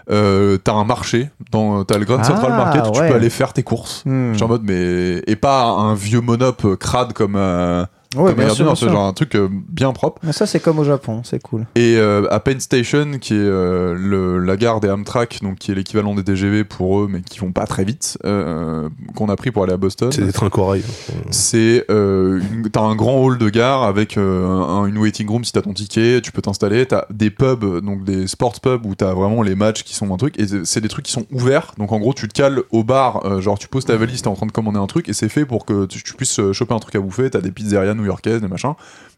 [0.10, 3.30] Euh, t'as un marché dans t'as le Grand Ah, Central Market où tu peux aller
[3.30, 4.04] faire tes courses.
[4.06, 4.32] Hmm.
[4.32, 7.86] Je suis en mode mais et pas un vieux monop euh, crade comme euh,
[8.16, 8.92] Ouais, comme bien sûr, bien c'est sûr.
[8.92, 10.22] genre un truc euh, bien propre.
[10.24, 11.66] Mais ça, c'est comme au Japon, c'est cool.
[11.76, 15.72] Et euh, à Penn Station, qui est euh, le, la gare des Amtrak, donc qui
[15.72, 19.36] est l'équivalent des TGV pour eux, mais qui vont pas très vite, euh, qu'on a
[19.36, 20.12] pris pour aller à Boston.
[20.12, 20.84] C'est des trains corail.
[21.32, 25.52] C'est euh, t'as un grand hall de gare avec euh, un- une waiting room si
[25.52, 26.86] t'as ton ticket, tu peux t'installer.
[26.86, 30.18] T'as des pubs, donc des sports pubs où t'as vraiment les matchs qui sont un
[30.18, 31.74] truc et c'est- des trucs qui sont ouverts.
[31.78, 34.28] Donc en gros, tu te cales au bar, euh, genre tu poses ta valise, t'es
[34.28, 36.52] en train de commander un truc et c'est fait pour que tu, tu puisses euh,
[36.54, 37.30] choper un truc à bouffer.
[37.30, 38.74] T'as des pizzerias new-yorkaises, des machins.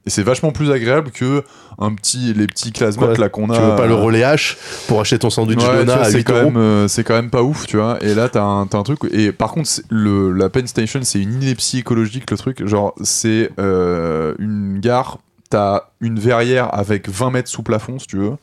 [0.07, 1.43] Et c'est vachement plus agréable que
[1.79, 3.55] un petit, les petits clasmotes Ouais, là qu'on a.
[3.55, 4.55] Tu veux pas le relais H
[4.87, 7.03] pour acheter ton sandwich Ouais, Dona vois, à c'est 8 quand euros même euh, c'est
[7.03, 9.51] quand même pas ouf tu vois et là t'as un, t'as un truc et par
[9.51, 14.79] contre le la Penn Station c'est une ineptie écologique le truc genre c'est euh, une
[14.79, 15.17] gare
[15.49, 18.33] t'as une verrière avec 20 mètres sous plafond si tu veux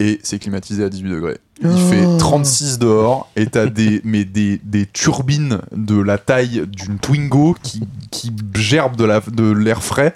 [0.00, 1.38] et c'est climatisé à 18 degrés.
[1.60, 1.76] Il Oh.
[1.90, 7.56] fait 36 dehors et t'as des mais des, des turbines de la taille d'une Twingo
[7.62, 10.14] qui qui gerbent de la de l'air frais.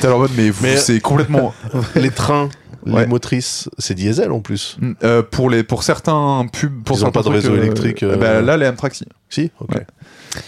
[0.00, 1.54] T'as leur mode mais, vous- Mais- c'est complètement
[1.94, 2.48] Les trains,
[2.86, 3.00] Ouais.
[3.02, 4.76] les motrices, c'est diesel en plus.
[5.02, 8.02] Euh, pour les pour certains pubs pour Ils ont certains pas de réseau euh, électrique,
[8.02, 9.74] euh, euh, bah, là les Amtrak si Si Ok.
[9.74, 9.86] Ouais.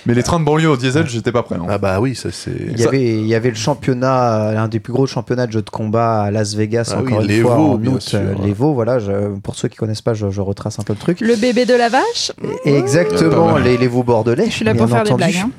[0.05, 1.67] mais les trains de banlieue au diesel j'étais pas prêt hein.
[1.69, 2.51] Ah bah oui, ça c'est.
[2.51, 5.53] Il y, Ça- avait, il y avait le championnat, l'un des plus gros championnats de
[5.53, 8.03] jeux de combat à Las Vegas, Ah oui, encore une fois, en août.
[8.03, 8.19] sûr.
[8.19, 10.99] euh, L'Evo, voilà, je- pour ceux qui connaissent pas, je, je retrace un peu le
[10.99, 11.21] truc.
[11.21, 12.33] Le bébé de la vache
[12.65, 14.47] Et exactement, les, les veaux bordelais.
[14.47, 15.33] Je suis là pour faire des entendu.
[15.33, 15.45] blagues.
[15.47, 15.51] hein.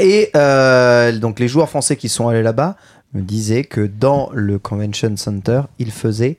[0.00, 2.74] Et euh, donc les joueurs français qui sont allés là-bas
[3.14, 6.36] me disaient que dans le Convention Center, il faisait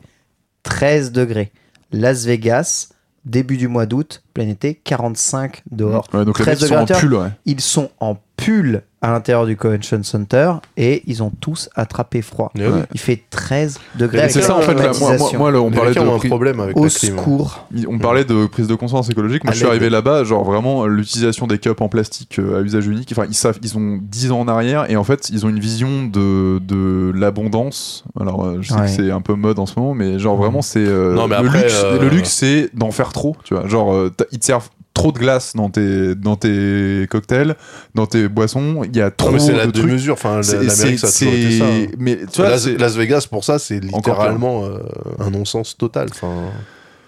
[0.64, 1.52] 13 degrés.
[1.92, 2.90] Las Vegas,
[3.24, 6.08] début du mois d'août, plein été, 45 dehors.
[6.14, 7.30] Ouais, donc les 13 mecs ils sont en degrés pull ouais.
[7.46, 12.52] Ils sont en pull à l'intérieur du Convention Center et ils ont tous attrapé froid.
[12.58, 12.80] Eh oui.
[12.94, 14.30] Il fait 13 degrés.
[14.30, 15.38] C'est ça en fait là, moi, moi, climatisation.
[15.40, 17.16] moi, là, on Les parlait de problème avec Au la clim.
[17.16, 17.68] secours.
[17.88, 20.88] on parlait de prise de conscience écologique moi À je suis arrivé là-bas genre vraiment
[20.88, 24.32] l'utilisation des cups en plastique euh, à usage unique enfin ils savent ils ont 10
[24.32, 28.58] ans en arrière et en fait ils ont une vision de, de l'abondance alors euh,
[28.62, 28.82] je sais Ouais.
[28.82, 31.82] que c'est un peu mode en ce moment mais genre vraiment c'est euh, le luxe
[31.84, 33.96] euh, le luxe c'est d'en faire trop tu vois genre
[34.32, 37.56] ils te servent trop de glace dans tes dans tes cocktails
[37.94, 40.14] dans tes boissons il y a trop Non, mais c'est la de trucs démesure.
[40.16, 41.66] Enfin, l'Amérique, ça a c'est- toujours été ça.
[42.00, 44.80] mais tu vois Las, Vegas, pour ça, c'est Encore littéralement euh,
[45.20, 46.08] un non-sens total.
[46.12, 46.34] Enfin,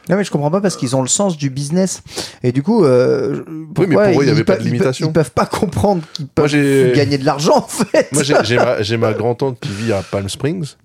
[0.10, 2.02] Non mais je comprends pas parce qu'ils ont le sens du business
[2.43, 3.43] et du coup euh,
[3.76, 5.08] pourquoi mais pour eux, il y ils avait pas pe- de ils pe- limitation.
[5.08, 8.12] Ils, peuvent pas comprendre qu'ils peuvent j'ai- gagner de l'argent en fait.
[8.13, 10.76] Moi, j'ai j'ai ma, j'ai ma grand-tante qui vit à Palm Springs.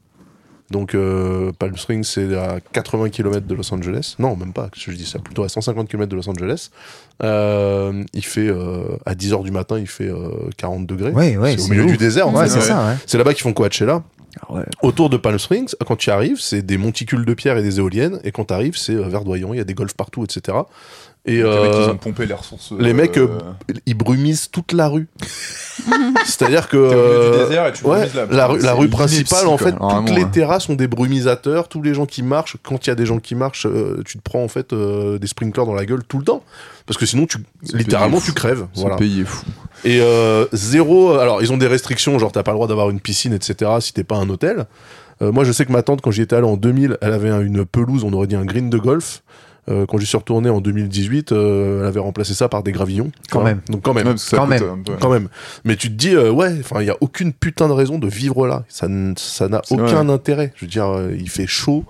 [0.73, 4.17] Donc, euh, Palm Springs, c'est à 80 km de Los Angeles.
[4.19, 6.71] Non, même pas, je dis ça, plutôt à 150 km de Los Angeles.
[7.23, 11.13] Euh, il fait, euh, à 10h du matin, il fait euh, 40 degrés.
[11.13, 11.91] Ouais, ouais, c'est au milieu ouf.
[11.93, 12.61] du désert, en ouais, fait.
[12.61, 12.97] c'est ça.
[13.07, 14.03] C'est là-bas qu'ils font Coachella.
[14.41, 14.65] Ah ouais.
[14.83, 18.19] Autour de Palm Springs, quand tu arrives, c'est des monticules de pierre et des éoliennes.
[18.25, 20.57] Et quand tu arrives, c'est verdoyant, il y a des golfs partout, etc.
[21.25, 22.73] Et Les mecs, euh, ils ont pompé les ressources.
[22.77, 23.29] les mecs, euh,
[23.71, 25.07] euh, ils brumisent toute la rue.
[26.25, 28.59] C'est-à-dire que T'es au milieu du euh, désert et tu ouais, brumises la- la, rue,
[28.61, 30.31] la rue principale, en fait, toutes les ouais.
[30.31, 32.57] terrasses ont des brumisateurs, tous les gens qui marchent.
[32.63, 35.19] Quand il y a des gens qui marchent, euh, tu te prends en fait euh,
[35.19, 36.43] des sprinklers dans la gueule tout le temps,
[36.87, 37.39] parce que sinon, tu,
[37.73, 38.67] littéralement, tu crèves.
[38.73, 38.97] Ce Voilà.
[38.97, 39.45] pays est fou.
[39.85, 41.13] Et euh, zéro.
[41.15, 43.71] Alors, ils ont des restrictions, genre t'as pas le droit d'avoir une piscine, etc.
[43.81, 44.67] Si t'es pas un hôtel.
[45.21, 47.31] Euh, moi, je sais que ma tante, quand j'y étais allé en 2000, elle avait
[47.31, 49.23] un- une pelouse, on aurait dit un green de golf.
[49.71, 53.13] Euh, quand j'y suis retourné en 2018, euh, elle avait remplacé ça par des gravillons.
[53.31, 53.51] Quand vois.
[53.51, 53.61] même.
[53.69, 54.07] Donc quand même.
[54.09, 54.63] Même, Quand même.
[54.63, 54.95] un peu.
[55.01, 55.29] Quand même.
[55.65, 58.09] Mais tu te dis, euh, ouais, enfin, il y a aucune putain de raison de
[58.09, 58.65] vivre là.
[58.69, 60.53] Ça n'a aucun intérêt.
[60.57, 61.85] Je veux dire, euh, il fait chaud,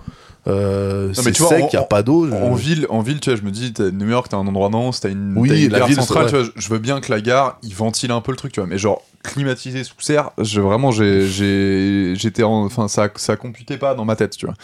[0.49, 2.27] euh, c'est sec, il y a pas d'eau.
[2.29, 4.69] je- En ville, en ville, tu vois, je me dis, New York, t'as un endroit
[4.69, 6.79] dense, t'as une, Oui, t'as une la gare ville, centrale, c'est tu vois, je- veux
[6.79, 9.85] bien que la gare, il ventile un peu le truc, tu vois, mais genre climatisé
[9.85, 14.45] sous serre, je, vraiment, j'étais, en- enfin, ça, ça computait pas dans ma tête, tu
[14.47, 14.57] vois.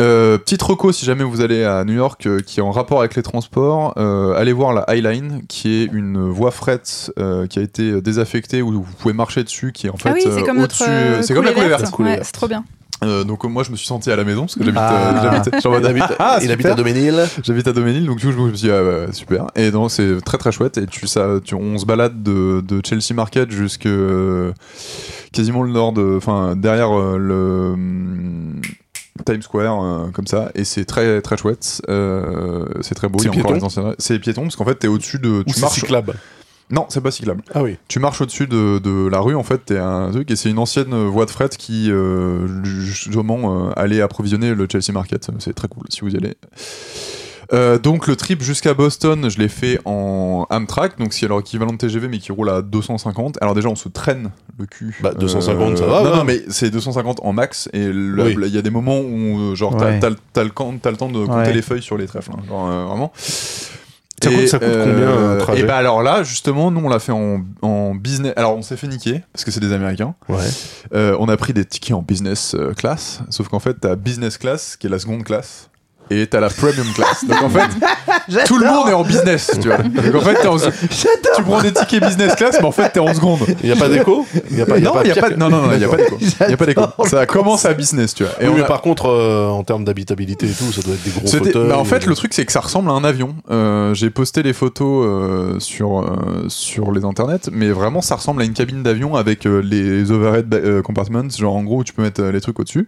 [0.00, 3.00] Euh, petite reco si jamais vous allez à New York euh, qui est en rapport
[3.00, 6.80] avec les transports, euh, allez voir la High Line qui est une voie fret
[7.18, 10.12] euh, qui a été désaffectée où vous pouvez marcher dessus qui est en fait ah
[10.14, 11.98] oui, c'est comme au-dessus- euh, c'est comme la coulée verte.
[11.98, 12.64] Ouais, c'est trop bien.
[13.04, 14.94] Euh, donc euh, moi je me suis senti à la maison parce que j'habite Ah.
[15.26, 17.20] euh, j'habite- habite, ah, il habite à Doménil.
[17.42, 19.46] J'habite à Doménil, donc du coup, je me suis dit, ah, bah, super.
[19.56, 20.78] Et donc, c'est très très chouette.
[20.78, 24.52] Et tu, ça, tu, on se balade de, de Chelsea Market jusque euh,
[25.32, 28.60] quasiment le nord, de- enfin, derrière le hum,
[29.26, 30.50] Times Square, euh, comme ça.
[30.54, 31.82] Et c'est très très chouette.
[31.88, 33.18] Euh, c'est très beau.
[33.18, 35.42] C'est piéton anciens- C'est piéton, parce qu'en fait, t'es au-dessus de.
[35.46, 35.74] Tu marches.
[35.80, 36.14] cyclable.
[36.70, 37.42] Non, c'est pas cyclable.
[37.52, 37.76] Ah oui.
[37.88, 40.58] Tu marches au-dessus de, de la rue, en fait, t'es un truc, et c'est une
[40.58, 45.28] ancienne voie de fret qui, euh, justement, allait approvisionner le Chelsea Market.
[45.40, 46.34] C'est très cool si vous y allez.
[47.52, 51.72] Euh, donc le trip jusqu'à Boston, je l'ai fait en Amtrak, donc c'est leur équivalent
[51.72, 53.36] de TGV mais qui roule à 250.
[53.42, 54.96] Alors déjà on se traîne le cul.
[55.02, 56.16] Bah, 250, ça va, Non, ouais.
[56.16, 58.34] non mais c'est 250 en max et Oui.
[58.42, 60.00] il y a des moments où euh, genre t'as Ouais.
[60.00, 61.52] t'as le- temps de compter Ouais.
[61.52, 63.12] les feuilles sur les trèfles, hein, genre euh, vraiment.
[63.16, 67.00] Ça coûte- ça coûte combien, un trajet Et bah alors là justement nous on l'a
[67.00, 68.32] fait en, en business.
[68.36, 70.14] Alors on s'est fait niquer parce que c'est des Américains.
[70.28, 70.38] Ouais.
[70.94, 74.38] Euh, on a pris des tickets en business euh, class, sauf qu'en fait t'as business
[74.38, 75.68] class qui est la seconde classe.
[76.10, 77.24] Et t'as la premium class.
[77.26, 79.78] Donc en fait, tout le monde est en business, tu vois.
[79.78, 83.00] Donc en fait, t'es en- tu prends des tickets business class, mais en fait, t'es
[83.00, 83.40] en seconde.
[83.62, 84.26] Il n'y a pas d'écho?
[84.50, 86.18] Non, il y a pire pas, non, non, non, il y a pas d'écho.
[86.20, 86.82] Il a pas d'écho.
[87.06, 88.32] Ça commence à business, tu vois.
[88.40, 91.02] Oui, on mais a- par contre, euh, en termes d'habitabilité et tout, ça doit être
[91.02, 91.68] des gros fauteuils.
[91.68, 93.34] bah, en fait, le truc, c'est que ça ressemble à un avion.
[93.50, 98.42] Euh, J'ai posté les photos euh, sur, euh, sur les internets, mais vraiment, ça ressemble
[98.42, 101.92] à une cabine d'avion avec euh, les overhead euh, compartments, genre en gros, où tu
[101.94, 102.86] peux mettre euh, les trucs au-dessus.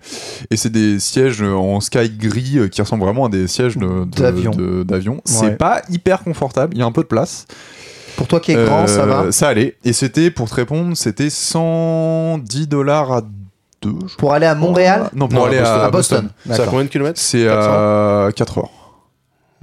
[0.50, 3.76] Et c'est des sièges euh, en sky gris euh, qui ressemblent vraiment à des sièges
[3.76, 4.50] de- de- D'avion.
[4.50, 5.14] de- d'avion.
[5.14, 5.20] Ouais.
[5.24, 7.46] C'est pas hyper confortable, il y a un peu de place.
[8.16, 9.32] Pour toi qui es grand, ça Euh, va.
[9.32, 9.76] Ça allait.
[9.84, 13.22] Et c'était, pour te répondre, c'était 110 dollars à
[13.82, 13.94] deux.
[14.18, 15.80] Pour aller à Montréal Non, pour Non, à aller Boston.
[15.82, 16.28] à, Boston.
[16.46, 17.20] C'est à combien de kilomètres?
[17.20, 18.70] C'est à 4 heures.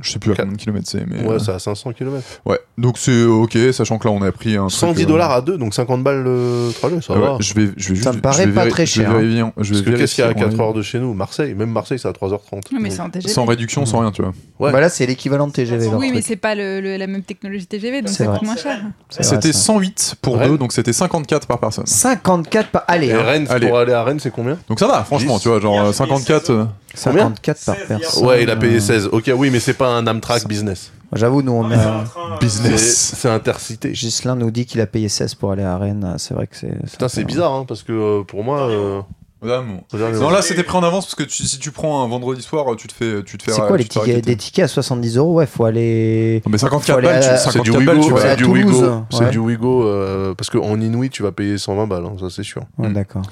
[0.02, 1.24] Je sais plus à combien de kilomètres c'est, mais.
[1.24, 2.24] Ouais, euh, c'est à 500 km.
[2.46, 2.60] ouais.
[2.78, 4.68] Donc c'est ok, sachant que là on a pris un.
[4.68, 7.38] truc, 110 euh, dollars à deux, donc 50 balles le trajet, ça ouais, va.
[7.40, 8.04] je vais, je vais juste.
[8.04, 9.20] Ça me paraît je vais pas très je vais cher, hein.
[9.20, 10.82] vérifier- je vais Parce que qu'est-ce qu'il y a à vérifier 4 en heures de
[10.82, 11.14] chez nous?
[11.14, 12.40] Marseille, même Marseille, c'est à 3h30.
[12.72, 13.34] Oui, mais Donc, c'est un TGV.
[13.34, 14.34] Sans réduction, sans rien, tu vois.
[14.60, 14.72] Ouais.
[14.72, 15.88] Bah là, c'est l'équivalent de TGV.
[15.94, 18.40] Oui, mais c'est pas le- le- la même technologie TGV, donc C'est ça vrai.
[18.40, 18.80] coûte moins cher.
[19.10, 19.60] C'était ça.
[19.60, 21.86] 108 pour Rennes deux, donc c'était 54 par personne.
[21.86, 22.84] 54 par.
[22.88, 23.22] Allez, hein.
[23.24, 23.68] Rennes, Allez.
[23.68, 24.58] pour aller à Rennes, c'est combien?
[24.68, 26.46] Donc ça va, franchement, tu vois, genre Hier, euh, j'ai payé 54.
[26.48, 28.26] 16 euh, 54 par 16 personne.
[28.26, 29.10] Ouais, il a payé 16.
[29.12, 30.92] Ok, oui, mais c'est pas un Amtrak business.
[31.14, 31.94] J'avoue, nous, on c'est a.
[32.00, 33.14] un train, euh, business.
[33.18, 33.94] c'est intercité.
[33.94, 36.16] Gislain nous dit qu'il a payé 16 pour aller à Rennes.
[36.18, 36.74] C'est vrai que c'est.
[36.90, 38.62] Putain, c'est bizarre, hein, parce que euh, pour moi.
[38.70, 39.02] euh,
[39.44, 42.66] Non, là c'était pris en avance parce que tu- si tu prends un vendredi soir,
[42.78, 43.24] tu te fais.
[43.24, 44.26] Tu te fais C'est quoi les tu te fais tickets?
[44.26, 45.34] Des tickets à 70 euros?
[45.34, 46.42] Ouais, faut aller.
[46.46, 48.30] Non, mais Faut 54 aller balles, tu, c'est 54 du balles, Wigo, tu vas à
[48.30, 49.02] c'est du Toulouse, Wigo, ouais.
[49.12, 52.44] c'est du Wigo, euh, parce qu'en Inuit tu vas payer 120 balles, hein, ça c'est
[52.44, 52.62] sûr.
[52.78, 53.24] Ouais, d'accord.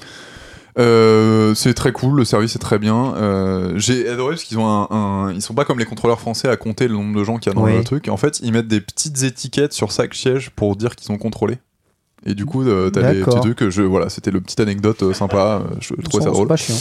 [0.80, 3.14] Euh, c'est très cool, le service est très bien.
[3.16, 6.48] Euh, J'ai adoré parce qu'ils ont un, un- ils sont pas comme les contrôleurs français
[6.48, 7.76] à compter le nombre de gens qu'il y a dans Oui.
[7.76, 8.08] le truc.
[8.08, 11.58] En fait, ils mettent des petites étiquettes sur chaque siège pour dire qu'ils ont contrôlé.
[12.26, 13.68] Et du coup, euh, t'as des petits trucs.
[13.70, 15.62] Je voilà, c'était le petite anecdote sympa.
[15.80, 16.48] Je trouvais ça C'est drôle.
[16.48, 16.76] pas chiant.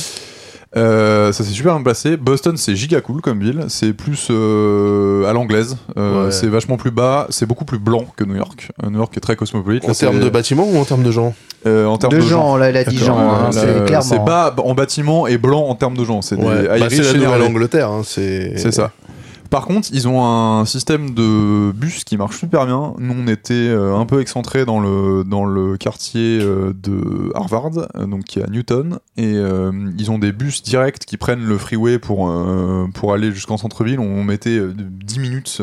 [0.77, 2.15] Euh, ça s'est super bien passé.
[2.15, 3.65] Boston, c'est giga cool comme ville.
[3.69, 5.77] C'est plus euh, à l'anglaise.
[5.97, 6.31] Euh, Ouais.
[6.31, 7.25] C'est vachement plus bas.
[7.29, 8.71] C'est beaucoup plus blanc que New York.
[8.83, 9.83] Euh, New York est très cosmopolite.
[9.89, 11.33] En termes de bâtiments ou en termes de gens
[11.65, 14.05] euh, en termes De de, gens, là, elle a dit gens, hein, c'est là, clairement.
[14.05, 16.21] C'est bas en bâtiment et blanc en termes de gens.
[16.21, 16.61] C'est Ouais.
[16.61, 17.25] des Bah, Irish C'est la.
[17.25, 17.89] Nouvelle-Angleterre.
[17.89, 18.91] hein, C'est C'est ça.
[19.49, 22.93] Par contre, ils ont un système de bus qui marche super bien.
[22.99, 27.71] Nous, on était euh, un peu excentrés dans le, dans le quartier euh, de Harvard,
[27.95, 29.33] euh, donc qui est à Newton, et
[29.97, 32.31] ils ont des bus directs qui prennent le freeway pour,
[32.93, 33.99] pour aller jusqu'en centre-ville.
[33.99, 35.61] On mettait euh, 10 minutes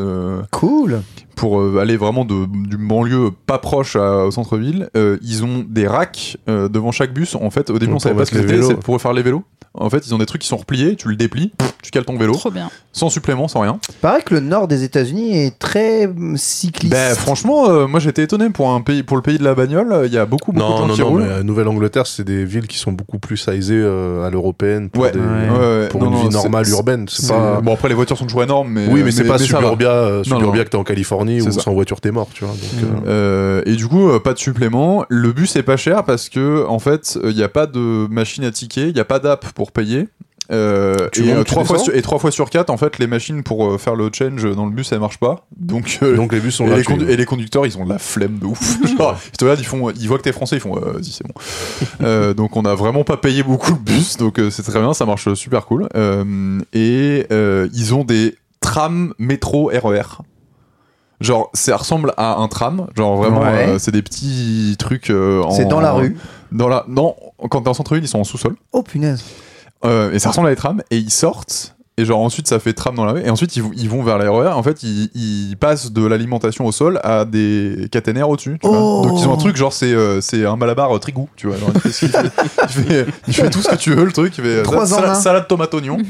[0.51, 1.01] Cool.
[1.35, 4.89] pour aller vraiment de, du banlieue pas proche à- au centre-ville.
[4.95, 7.35] Ils ont des racks devant chaque bus.
[7.35, 8.61] En fait, au début, on savait pas ce que c'était.
[8.61, 9.43] C'est pour faire les vélos.
[9.79, 10.95] En fait, ils ont des trucs qui sont repliés.
[10.95, 11.51] Tu le déplies,
[11.83, 12.69] tu cales ton vélo, Trop bien.
[12.91, 13.79] sans supplément, sans rien.
[14.01, 16.93] Pareil que le nord des États-Unis est très hum, cycliste.
[16.93, 19.91] Ben franchement, euh, moi j'étais étonné pour un pays, pour le pays de la bagnole,
[19.91, 21.23] euh, il y a beaucoup beaucoup de Non, gens non, qui non, roulent.
[21.23, 25.03] mais euh, Nouvelle-Angleterre, c'est des villes qui sont beaucoup plus sizées euh, à l'européenne pour,
[25.03, 25.11] Ouais.
[25.11, 25.87] des- Ouais.
[25.89, 27.05] Pour non, une non, vie c'est- normale urbaine.
[27.09, 27.61] C'est pas...
[27.61, 29.39] Bon après les voitures sont toujours énormes, mais oui, mais c'est pas va.
[29.39, 30.63] suburbia, euh, Non, suburbia non.
[30.65, 31.59] que t'es en Californie où ça.
[31.61, 32.53] sans voiture t'es mort, tu vois.
[32.53, 33.03] Donc, Mm.
[33.07, 33.17] euh,
[33.57, 35.05] Euh, et du coup, euh, pas de supplément.
[35.09, 38.43] Le bus est pas cher parce que en fait, il n'y a pas de machine
[38.43, 40.07] à tickets, il n'y a pas d'app pour payer.
[40.49, 42.99] Euh, et, euh, tu trois fois descends sur, et trois fois sur quatre, en fait,
[42.99, 45.45] les machines pour euh, faire le change dans le bus, elles marchent pas.
[45.57, 47.99] Donc, euh, donc les bus sont et, les et les conducteurs, ils ont de la
[47.99, 48.77] flemme de ouf.
[48.97, 51.11] Genre, ils te regardent, ils font, ils voient que t'es français, ils font, euh, vas-y,
[51.11, 51.33] c'est bon.
[52.01, 54.93] Euh, donc, on a vraiment pas payé beaucoup le bus, donc euh, c'est très bien,
[54.93, 55.89] ça marche super cool.
[55.95, 60.01] Euh, et euh, ils ont des trams métro RER.
[61.19, 63.67] Genre, ça ressemble à un tram, genre vraiment, Ouais.
[63.69, 65.09] euh, c'est des petits trucs.
[65.09, 66.15] euh, en- C'est dans la rue.
[66.51, 67.15] Dans la, non,
[67.49, 68.55] quand t'es en centre-ville, ils sont en sous-sol.
[68.71, 69.23] Oh punaise.
[69.85, 72.73] Euh, et ça ressemble à des trams et ils sortent et genre ensuite ça fait
[72.73, 75.09] tram dans la rue et ensuite ils, vont- ils vont vers l'aéroport en fait ils,
[75.15, 78.79] ils passent de l'alimentation au sol à des caténaires au-dessus tu vois.
[78.79, 79.01] Oh.
[79.07, 81.57] donc ils ont un truc genre c'est euh, c'est un malabar euh, trigou tu vois
[81.57, 82.31] genre, il, fait, ce qu'il fait,
[82.63, 85.15] il, fait, il fait tout ce que tu veux le truc il fait Trois salade,
[85.15, 85.97] salade tomate oignon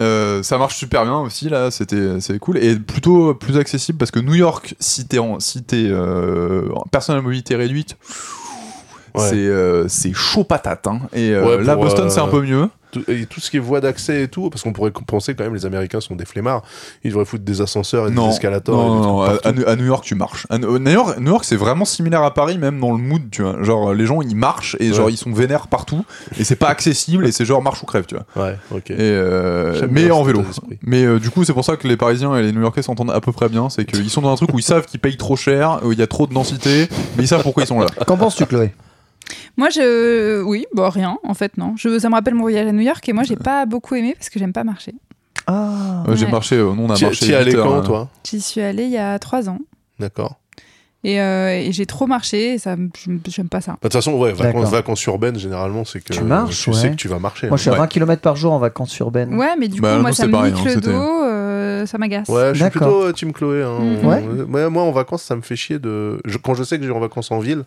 [0.00, 4.10] Euh, ça marche super bien aussi là c'était c'est cool et plutôt plus accessible parce
[4.10, 7.96] que New York si t'es en si t'es euh, personne à mobilité réduite
[9.14, 9.28] Ouais.
[9.28, 11.00] c'est euh, c'est chaud patate hein.
[11.12, 13.56] et euh, Ouais, là Boston euh, c'est un peu mieux Tout, et tout ce qui
[13.58, 16.24] est voie d'accès et tout, parce qu'on pourrait penser quand même les Américains sont des
[16.26, 16.62] flemmards,
[17.04, 18.76] ils devraient foutre des ascenseurs et des escalators.
[18.76, 20.46] non, et des non, à, New- New York tu marches.
[20.50, 23.22] À New New York, New York c'est vraiment similaire à Paris même dans le mood,
[23.30, 23.62] tu vois.
[23.62, 26.04] Genre les gens ils marchent et genre ils sont vénères partout
[26.38, 28.44] et c'est pas accessible et c'est genre marche ou crève, tu vois.
[28.44, 28.90] Ouais, ok.
[28.90, 30.42] Et euh, mais en vélo.
[30.82, 33.20] Mais euh, du coup c'est pour ça que les Parisiens et les New-Yorkais s'entendent à
[33.20, 35.36] peu près bien, c'est qu'ils sont dans un truc où ils savent qu'ils payent trop
[35.36, 37.86] cher, où il y a trop de densité, mais ils savent pourquoi ils sont là.
[38.06, 38.72] Qu'en penses-tu, Chloé?
[39.56, 40.42] Moi, je.
[40.42, 41.74] Oui, bon, rien, en fait, non.
[41.76, 41.98] Je...
[41.98, 44.30] Ça me rappelle mon voyage à New York et moi, j'ai pas beaucoup aimé parce
[44.30, 44.94] que j'aime pas marcher.
[45.46, 46.04] Ah.
[46.08, 46.32] Euh, J'ai Ouais.
[46.32, 47.10] marché, euh, nous on a marché.
[47.10, 47.82] t'y es allé quand, hein.
[47.82, 48.08] toi?
[48.28, 49.58] J'y suis allée il y a trois ans.
[49.98, 50.36] D'accord.
[51.04, 52.88] Et, euh, et j'ai trop marché et ça, me-
[53.26, 53.72] j'aime pas ça.
[53.72, 56.90] Bah, De toute façon, ouais, vacances, vacances urbaines, généralement, c'est que Tu marches, tu sais
[56.90, 57.48] que tu vas marcher.
[57.48, 57.56] Moi, hein.
[57.56, 57.78] je suis à Ouais.
[57.80, 59.34] 20 km par jour en vacances urbaines.
[59.34, 60.90] Ouais, mais du Bah, coup, moi, ça me pareil, nique hein, le dos,
[61.24, 62.28] euh, ça m'agace.
[62.28, 62.82] Ouais, je suis D'accord.
[62.82, 63.64] plutôt euh, Team Chloé.
[63.64, 63.80] hein.
[63.80, 64.06] Mhm.
[64.06, 64.22] Ouais.
[64.28, 66.20] Euh, moi, moi, en vacances, ça me fait chier de.
[66.24, 67.64] je- quand je sais que je vais en vacances en ville,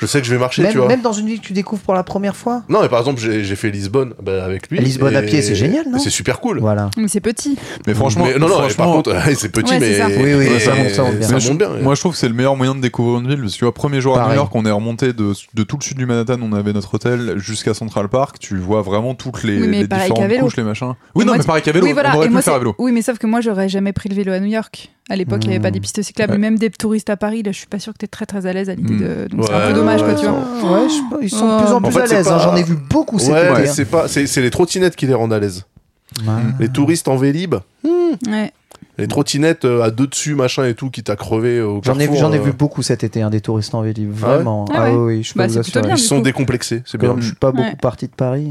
[0.00, 0.88] je sais que je vais marcher, Même, tu vois.
[0.88, 3.20] même dans une ville que tu découvres pour la première fois Non, mais par exemple,
[3.20, 4.78] j'ai fait Lisbonne bah, avec lui.
[4.80, 6.58] Lisbonne à pied, c'est génial, non C'est super cool.
[6.60, 6.90] Voilà.
[6.96, 7.56] Mais c'est petit.
[7.86, 9.98] Mais franchement, Mais non, non, par contre, c'est petit, Ouais, mais.
[9.98, 10.06] ça.
[10.08, 11.28] Oui, oui, mais ça monte, ça monte bien.
[11.28, 11.68] Ça Mais je- monte bien.
[11.82, 13.64] Moi, je trouve que c'est le meilleur moyen de découvrir une ville parce que tu
[13.64, 14.32] vois, premier jour à Pareil.
[14.36, 16.94] New York, on est remonté de, de tout le sud du Manhattan, on avait notre
[16.94, 18.38] hôtel jusqu'à Central Park.
[18.38, 20.94] Tu vois vraiment toutes les, Oui, mais les pareil différentes couches, les machins.
[21.14, 22.74] Oui, non, mais pareil qu'à vélo, on aurait pu faire à vélo.
[22.78, 24.90] Oui, mais sauf que moi, j'aurais jamais pris le vélo à New York.
[25.10, 25.72] À l'époque, il n'y avait pas Hmm.
[25.72, 26.32] des pistes cyclables.
[26.32, 26.38] Ouais.
[26.38, 28.46] Même des touristes à Paris, là, je suis pas sûre que tu es très très
[28.46, 28.98] à l'aise à l'idée Hmm.
[29.00, 29.28] de.
[29.36, 30.38] Donc c'est un peu dommage, quoi, ouais, tu vois.
[30.40, 32.26] Ah, ouais, je ils sont de plus en En plus fait, à c'est l'aise.
[32.28, 33.60] pas- hein, J'en ai vu beaucoup cet Ouais, été.
[33.62, 33.72] mais hein.
[33.74, 35.66] c'est pas, c'est c'est les trottinettes qui les rendent à l'aise.
[36.26, 36.32] Ouais.
[36.60, 37.56] Les touristes en vélib,
[38.28, 38.52] Ouais.
[38.98, 41.98] les trottinettes euh, à deux dessus, machin et tout, qui t'a crevé au J'en ai,
[42.02, 44.12] vu- carrefour, j'en ai euh, vu beaucoup cet été, hein, des touristes en Vélib.
[44.22, 44.64] Ah ouais Vraiment.
[44.72, 45.94] Ah ouais oui, oui, je peux Bah, vous c'est plutôt assurer.
[45.94, 45.96] bien.
[46.02, 46.22] Ils sont coup.
[46.22, 47.14] décomplexés, c'est bien.
[47.18, 47.76] Je suis pas beaucoup Ouais.
[47.80, 48.50] parti de Paris.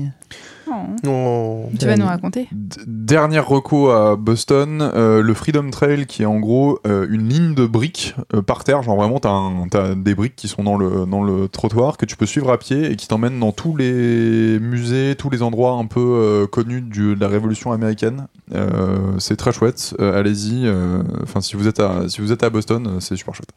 [0.72, 0.76] Oh.
[1.04, 1.70] Non.
[1.80, 6.26] Tu vas nous raconter D- Dernière reco à Boston, euh, le Freedom Trail qui est
[6.26, 10.36] en gros euh, une ligne de briques euh, par terre, genre vraiment t'as des briques
[10.36, 13.08] qui sont dans le, dans le trottoir que tu peux suivre à pied et qui
[13.08, 17.28] t'emmènent dans tous les musées, tous les endroits un peu euh, connus du- de la
[17.28, 18.28] Révolution américaine.
[18.54, 20.68] Euh, c'est très chouette, euh, allez-y.
[20.68, 23.52] euh, Enfin si vous êtes à si vous êtes à Boston, c'est super chouette.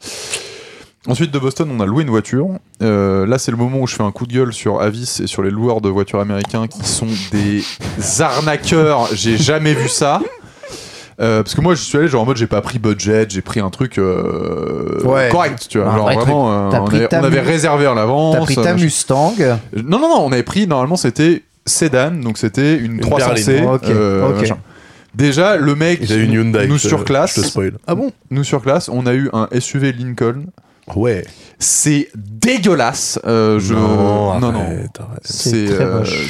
[1.07, 2.47] Ensuite de Boston, on a loué une voiture.
[2.81, 5.27] Euh, là, c'est le moment où je fais un coup de gueule sur Avis et
[5.27, 7.61] sur les loueurs de voitures américains qui sont des
[8.21, 9.09] arnaqueurs.
[9.13, 10.21] J'ai jamais vu ça.
[11.19, 13.41] Euh, parce que moi, je suis allé genre en mode j'ai pas pris budget, j'ai
[13.41, 15.29] pris un truc euh, Ouais.
[15.29, 15.89] correct, tu vois.
[15.91, 18.35] Un genre vrai vraiment, euh, on, pris avait, ta on avait mu- réservé en avance.
[18.35, 19.35] T'as pris ta euh, Mustang.
[19.75, 23.45] Non, non, non, on avait pris normalement c'était Sedan, donc c'était une, 300C.
[23.45, 23.65] berline.
[23.69, 24.35] Ok, euh, ok.
[24.41, 24.57] machin.
[25.13, 26.65] Déjà, le mec Il a une Hyundai.
[26.67, 27.55] nous surclasse.
[27.85, 28.11] Ah bon?
[28.31, 30.45] Nous sur classe, on a eu un SUV Lincoln
[30.95, 31.23] Ouais.
[31.59, 33.19] C'est dégueulasse.
[33.25, 33.73] euh, je...
[33.73, 34.65] non, non, non.
[35.23, 36.27] C'est très moche.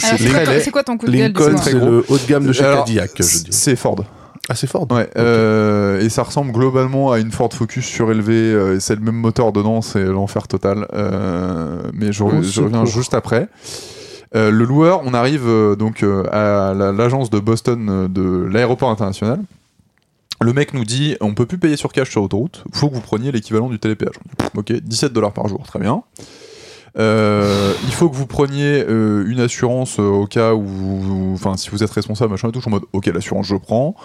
[0.60, 2.86] c'est quoi- ton coup de gueule Lincoln, c'est le haut de gamme de chez Alors,
[2.86, 3.48] Cadillac, je dis.
[3.52, 4.04] C'est Ford.
[4.50, 4.86] Ah, c'est Ford.
[4.92, 9.02] Ouais, euh, et ça ressemble globalement à une Ford Focus surélevée, euh, et c'est le
[9.02, 10.86] même moteur dedans, c'est l'enfer total.
[10.94, 13.48] Euh, mais je, je reviens juste après.
[14.36, 18.46] Euh, le loueur, on arrive euh, donc euh, à la- l'agence de Boston euh, de
[18.52, 19.39] l'aéroport international.
[20.44, 23.02] Le mec nous dit on peut plus payer sur cash sur autoroute, faut que vous
[23.02, 24.16] preniez l'équivalent du télépéage.
[24.58, 26.04] Ok, 17 dollars par jour, très bien.
[27.00, 31.70] Euh, il faut que vous preniez euh, une assurance euh, au cas où, enfin, si
[31.70, 32.60] vous êtes responsable, machin et tout.
[32.60, 33.96] Je suis en mode, ok, l'assurance, je prends.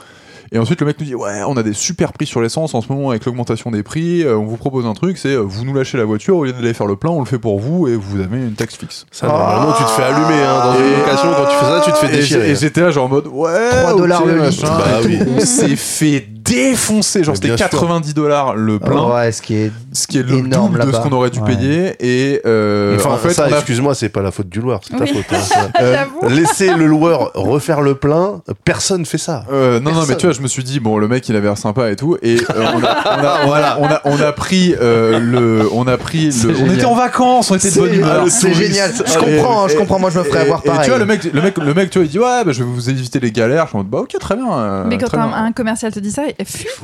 [0.53, 2.81] Et ensuite, le mec nous dit, ouais, on a des super prix sur l'essence en
[2.81, 4.23] ce moment avec l'augmentation des prix.
[4.23, 6.53] euh, on vous propose un truc, c'est euh, vous nous lâchez la voiture au lieu
[6.53, 9.07] d'aller faire le plein, on le fait pour vous et vous avez une taxe fixe.
[9.11, 11.29] Ça, normalement, tu te fais allumer hein, dans une location.
[11.37, 12.51] Quand tu fais ça, tu te fais déchirer.
[12.51, 15.19] Et j'étais là, genre en mode, ouais, 3 ok, dollars le machin, Bah oui.
[15.37, 17.25] On s'est fait défoncer.
[17.25, 17.69] Genre, c'était bien sûr.
[17.69, 19.05] 90 dollars le plein.
[19.15, 19.73] Ouais, ce qui est.
[19.93, 21.47] Ce qui est le Énorme double de ce qu'on aurait dû Ouais.
[21.57, 21.97] payer.
[22.01, 24.81] Et euh, Enfin, en fait, ça, on a excuse-moi, c'est pas la faute du loueur,
[24.83, 25.11] c'est ta Oui.
[25.13, 25.25] faute.
[25.33, 25.69] hein.
[25.81, 26.29] J'avoue.
[26.35, 29.45] Laisser le loueur refaire le plein, personne fait ça.
[29.53, 31.47] Euh, non, non, mais tu vois, je me suis dit, bon, le mec, il avait
[31.49, 34.21] l'air sympa et tout, et euh, on, a, on, a, on, a, on, a, on
[34.21, 37.75] a pris euh, le, on a pris le, on était en vacances, on était de
[37.79, 38.23] bonne humeur.
[38.27, 38.93] Ah, c'est génial.
[38.95, 39.99] Je comprends, hein, je comprends.
[39.99, 40.83] Moi, je me ferais Et- avoir et pareil.
[40.85, 42.63] tu vois, le mec, le mec, le mec, tu vois, il dit, ouais, bah, je
[42.63, 43.65] vais vous éviter les galères.
[43.65, 44.53] Je suis en mode, bah, ok, très bien.
[44.53, 46.23] euh, Mais quand un commercial te dit ça,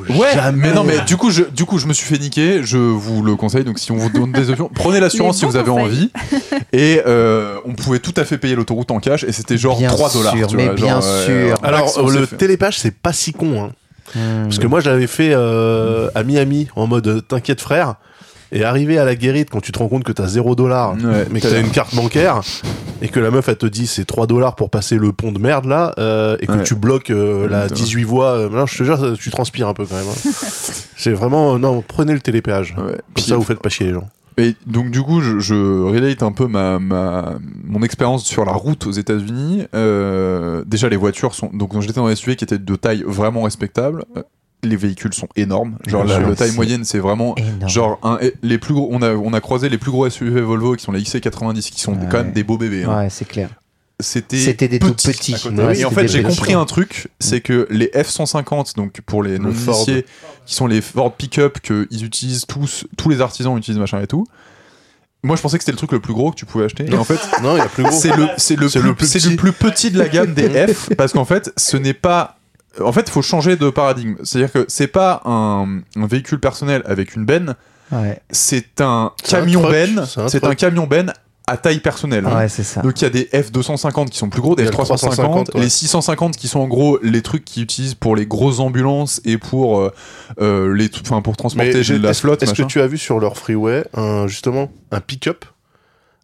[0.09, 0.69] Ouais, Jamais.
[0.69, 2.63] mais non, mais du coup, je, du coup, je me suis fait niquer.
[2.65, 3.65] Je vous le conseille.
[3.65, 5.85] Donc, si on vous donne des options, prenez l'assurance si vous avez conseils.
[5.85, 6.11] envie.
[6.73, 9.23] Et euh, on pouvait tout à fait payer l'autoroute en cash.
[9.25, 10.37] Et c'était genre Bien 3 dollars.
[10.37, 11.57] sûr, tu mais vois, bien genre, sûr.
[11.63, 13.63] Alors, le télépage, c'est pas si con.
[13.65, 13.71] Hein.
[14.15, 14.45] Hmm.
[14.45, 17.95] Parce que moi, je l'avais fait euh, à Miami en mode euh, t'inquiète frère.
[18.55, 21.27] Et arrivé à la guérite, quand tu te rends compte que t'as 0 dollars, Ouais,
[21.31, 22.41] mais que t'as- une carte bancaire,
[23.03, 25.39] et que la meuf, elle te dit c'est 3 dollars pour passer le pont de
[25.41, 26.63] merde là, euh, et que Ouais.
[26.63, 27.85] tu bloques euh, la Exactement.
[27.85, 30.05] 18 voies, euh, là, je te jure, tu transpires un peu quand même.
[30.09, 30.31] hein.
[30.97, 32.75] c'est vraiment, euh, non, prenez le télépéage.
[32.79, 32.97] Ouais.
[33.15, 34.09] Comme ça, vous faites pas chier les gens.
[34.37, 38.51] Et donc du coup, je, je relate un peu ma, ma mon expérience sur la
[38.53, 39.63] route aux États-Unis.
[39.77, 43.43] Euh, déjà, les voitures sont donc j'étais dans un SUV qui était de taille vraiment
[43.43, 44.05] respectable.
[44.65, 45.77] Les véhicules sont énormes.
[45.87, 47.69] Genre la, taille moyenne, c'est vraiment Énorme.
[47.69, 48.89] genre un, les plus gros.
[48.91, 51.81] On a on a croisé les plus gros SUV Volvo qui sont les XC90 qui
[51.81, 52.07] sont Ouais.
[52.11, 52.85] quand même des beaux bébés.
[52.85, 52.99] hein.
[52.99, 53.51] Ouais, c'est clair.
[54.01, 55.37] C'était C'était des tout petit petits.
[55.51, 59.39] Ouais, et en fait, j'ai compris un truc, c'est que les F150, donc pour les
[59.39, 60.05] non initiés,
[60.47, 64.27] qui sont les Ford Pickup qu'ils utilisent tous, tous les artisans utilisent machin et tout.
[65.23, 66.87] Moi, je pensais que c'était le truc le plus gros que tu pouvais acheter.
[66.91, 67.93] Et en fait, Non, il y a plus gros.
[67.93, 68.95] c'est le, c'est le, le le
[69.37, 72.39] plus petit de la gamme des F, parce qu'en fait, ce n'est pas.
[72.83, 74.15] En fait, il faut changer de paradigme.
[74.25, 77.55] C'est-à-dire que c'est pas un, un véhicule personnel avec une benne,
[77.93, 80.05] Ouais, c'est un camion benne.
[80.29, 81.13] c'est un camion benne
[81.47, 82.25] à taille personnelle.
[82.27, 82.81] ouais c'est ça.
[82.81, 84.77] Donc il y a des F250 qui sont plus gros, des Il y a le
[84.77, 85.61] F350, 350, ouais.
[85.61, 89.37] les 650 qui sont en gros les trucs qu'ils utilisent pour les grosses ambulances et
[89.37, 89.93] pour euh,
[90.41, 92.43] euh, les, enfin pour transporter la est-ce- flotte.
[92.43, 95.45] Est-ce que tu as vu sur leur freeway un, justement un pick-up?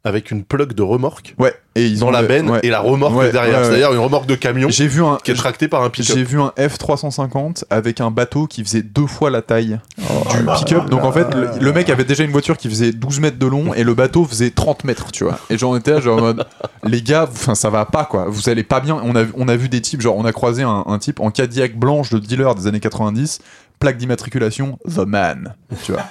[0.02, 1.54] Avec une plug de remorque Ouais.
[1.76, 2.60] Et ils dans ont la benne ouais.
[2.62, 3.64] et la remorque Ouais, derrière ouais, ouais.
[3.68, 5.18] C'est-à-dire une remorque de camion J'ai vu un.
[5.22, 6.16] qui est tractée par un pick-up.
[6.16, 10.88] J'ai vu un F350 avec un bateau qui faisait deux fois la taille du pick-up.
[10.90, 13.46] Donc en fait, le, le mec avait déjà une voiture qui faisait 12 mètres de
[13.46, 15.38] long et le bateau faisait 30 mètres, tu vois.
[15.50, 16.46] Et j'en étais là, genre en mode,
[16.84, 18.26] les gars, enfin ça va pas quoi.
[18.28, 19.00] Vous allez pas bien.
[19.04, 21.30] On a, on a vu des types, genre on a croisé un, un type en
[21.30, 23.40] Cadillac blanche de dealer des années 90,
[23.80, 26.02] plaque d'immatriculation, The Man, tu vois.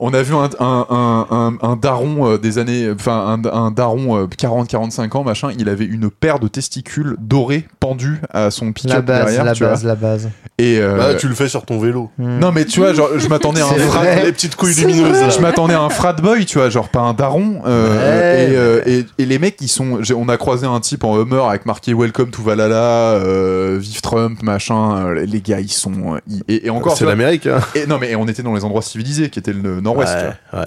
[0.00, 3.70] On a vu un, un, un, un, un daron euh, des années, enfin un, un
[3.72, 8.72] daron 40-45 ans, machin, il avait une paire de testicules dorés pendus à son La
[8.72, 9.72] pick-up base, derrière, la tu vois.
[9.72, 10.28] base, la base.
[10.58, 12.10] Et euh, Bah, tu le fais sur ton vélo.
[12.16, 12.38] Hmm.
[12.38, 14.04] non mais tu vois, genre je m'attendais à un frat.
[14.24, 15.34] Les petites couilles lumineuses.
[15.36, 17.60] je m'attendais à un frat boy, tu vois, genre pas un daron.
[17.66, 18.43] euh, Ouais.
[18.43, 18.43] et,
[18.74, 18.82] euh,
[19.18, 21.94] et, et les mecs, ils sont, on a croisé un type en Hummer avec marqué
[21.94, 24.96] Welcome to Valhalla, euh, vive Trump, machin.
[25.06, 26.96] euh, les gars, ils sont, ils- et, et encore.
[26.96, 27.46] C'est l'Amérique.
[27.46, 27.60] Hein.
[27.74, 30.14] et non mais on était dans les endroits civilisés, qui étaient le Nord-Ouest.
[30.52, 30.66] ouais, ouais.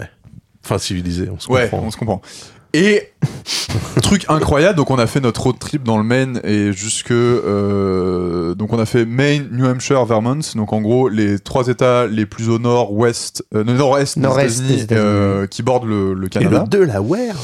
[0.65, 1.87] Enfin, civilisé, on se Ouais, comprend.
[1.87, 2.21] on se comprend.
[2.73, 3.13] Et
[4.03, 8.55] truc incroyable, donc on a fait notre road trip dans le Maine et jusque euh,
[8.55, 12.25] donc on a fait Maine, New Hampshire, Vermont, donc en gros les trois États les
[12.25, 14.87] plus au nord-ouest, euh, no, nord-est États-Unis.
[14.91, 17.35] euh, qui bordent le, le Et Canada, le Delaware.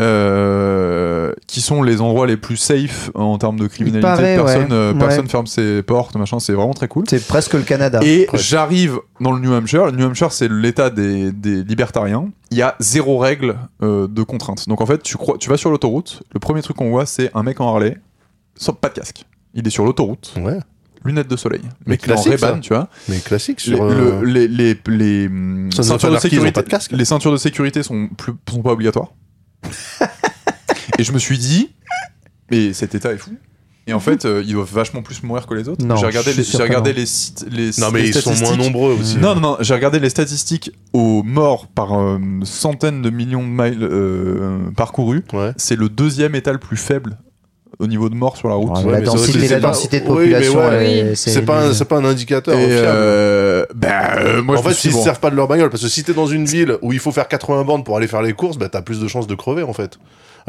[0.00, 4.00] Euh, qui sont les endroits les plus safe en termes de criminalité.
[4.02, 4.68] paraît, personne, ouais.
[4.72, 5.28] euh, Ouais.
[5.28, 7.04] ferme ses portes, machin, c'est vraiment très cool.
[7.08, 8.00] C'est presque le Canada.
[8.02, 9.86] Et j'arrive dans le New Hampshire.
[9.86, 12.28] Le New Hampshire, c'est l'état des, des libertariens.
[12.50, 14.68] Il y a zéro règle euh, de contrainte.
[14.68, 16.22] Donc en fait, tu, crois, tu vas sur l'autoroute.
[16.32, 17.96] Le premier truc qu'on voit, c'est un mec en Harley,
[18.56, 19.24] sans pas de casque.
[19.54, 20.58] Il est sur l'autoroute, Ouais,
[21.04, 21.62] lunettes de soleil.
[21.62, 22.58] Le Mais classique, Ray-Ban, ça.
[22.60, 22.88] tu vois.
[23.08, 23.84] mais classique Les, sur.
[23.84, 25.28] le- les, les, les,
[25.74, 28.62] Ça, ça ceintures, de sécurité, pas de casque les ceintures de sécurité sont, plus, sont
[28.62, 29.08] pas obligatoires.
[30.98, 31.70] et je me suis dit,
[32.50, 33.32] mais cet état est fou.
[33.86, 35.84] Et en fait, euh, ils doivent vachement plus mourir que les autres.
[35.84, 36.96] Non, j'ai regardé, je les, suis sûr j'ai que regardé non.
[36.96, 38.64] les sites, les Non, mais les ils sont moins statistiques.
[38.72, 39.16] nombreux aussi.
[39.16, 43.48] Non, non, non, j'ai regardé les statistiques aux morts par euh, centaines de millions de
[43.48, 45.24] miles euh, parcourus.
[45.32, 45.52] Ouais.
[45.56, 47.18] C'est le deuxième état le plus faible
[47.78, 48.70] au niveau de morts sur la route.
[48.78, 50.90] Ouais, Ouais, la densité, aussi, la densité de Oui, mais population, ouais.
[51.10, 52.86] elle- C'est pas, un- c'est pas un indicateur Et fiable.
[52.86, 55.82] euh, bah, euh, moi, en fait, dit, se bon, servent pas de leur bagnole, parce
[55.82, 58.22] que si t'es dans une ville où il faut faire 80 bandes pour aller faire
[58.22, 59.98] les courses, bah t'as plus de chances de crever en fait.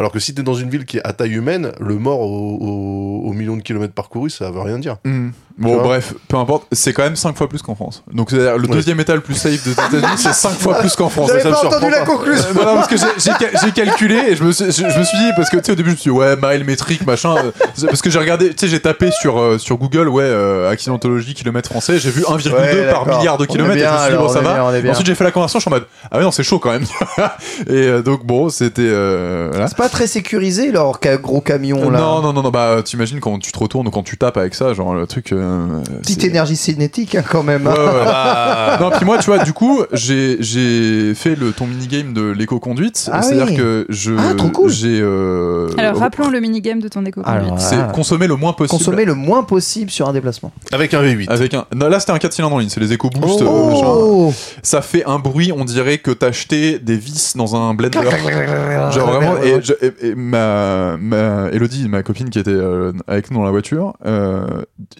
[0.01, 2.57] Alors que si t'es dans une ville qui est à taille humaine, le mort au,
[2.59, 4.97] au, au million de kilomètres parcourus, ça veut rien dire.
[5.05, 5.29] Hmm.
[5.29, 8.03] Tu Bon, bref, peu importe, c'est quand même 5 fois plus qu'en France.
[8.11, 8.73] Donc, c'est-à-dire, le Ouais.
[8.75, 11.27] deuxième état le plus safe des États-Unis, c'est 5 fois plus qu'en France.
[11.29, 12.45] J'avais me pas entendu la conclusion.
[12.49, 14.71] Euh, non, non, parce que j'ai- j'ai ca- j'ai calculé et je me, suis, je,
[14.89, 16.35] je me suis dit, parce que tu sais, au début, je me suis dit, ouais,
[16.41, 17.35] mile métrique, machin.
[17.37, 17.51] euh,
[17.85, 21.33] parce que j'ai regardé, tu sais, j'ai tapé sur, euh, sur Google, ouais, euh, accidentologie,
[21.35, 24.17] kilomètres français, j'ai vu 1,2 Ouais, par milliard de kilomètres et je me suis dit,
[24.17, 24.71] bon, ça va.
[24.71, 24.91] bien, bien.
[24.93, 26.71] Ensuite, j'ai fait la conversion, je suis en mode, ah ouais, non, c'est chaud quand
[26.71, 26.85] même.
[27.67, 28.81] et euh, donc, bon, c'était.
[28.85, 29.67] euh, voilà.
[29.67, 31.99] C'est pas très sécurisé leur ca- gros camion là.
[31.99, 34.55] Non, non, non, non, bah, t'imagines quand tu te retournes ou quand tu tapes avec
[34.55, 35.31] ça, genre, le truc.
[35.31, 37.67] euh, Petite c'est- énergie cinétique hein, quand même.
[37.67, 37.85] Ouais, hein.
[37.85, 38.03] ouais.
[38.07, 38.77] Ah.
[38.81, 43.09] non, puis moi, tu vois, du coup, j'ai j'ai fait le ton minigame de l'éco-conduite.
[43.11, 43.57] Ah C'est-à-dire oui.
[43.57, 44.13] que je.
[44.17, 44.69] Ah, trop cool.
[44.71, 44.99] J'ai.
[45.01, 47.43] euh, Alors, rappelons le minigame de ton éco-conduite.
[47.45, 47.91] Alors, C'est Ah.
[47.93, 48.77] consommer le moins possible.
[48.77, 50.51] Consommer le moins possible sur un déplacement.
[50.71, 51.29] Avec un V8.
[51.29, 51.65] Avec un.
[51.75, 52.97] Non, là, c'était un 4 cylindres en ligne, c'est les euh,
[53.69, 53.85] machin.
[53.85, 54.33] Oh
[54.63, 57.99] Ça fait un bruit, on dirait que t'as acheté des vis dans un blender.
[58.91, 63.31] Genre vraiment, et, je- et- et ma, ma Elodie, ma copine qui était euh, avec
[63.31, 64.45] nous dans la voiture, euh,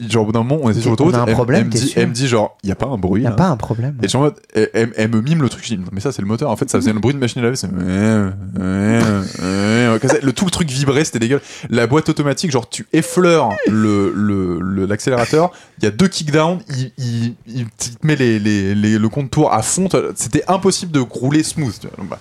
[0.09, 2.13] genre au bout d'un moment, on était sur l'autoroute, elle, elle me dit, elle me
[2.13, 3.97] dit genre, y a pas un bruit Y a là pas un problème.
[4.03, 6.21] Et mode, elle, elle- elle me mime le truc, je dis, non, mais ça c'est
[6.21, 7.69] le moteur, en fait ça faisait le bruit de machine à laver, c'est...
[10.23, 11.43] Le, tout le truc vibrait, c'était dégueulasse.
[11.69, 16.59] La boîte automatique, genre tu effleures le, le, le- l'accélérateur, il y a deux kickdowns,
[16.69, 20.99] il, il, il te met les, les, les- le contour à fond, c'était impossible de
[20.99, 21.73] rouler smooth.
[21.79, 21.97] tu vois.
[21.97, 22.19] Donc, bah,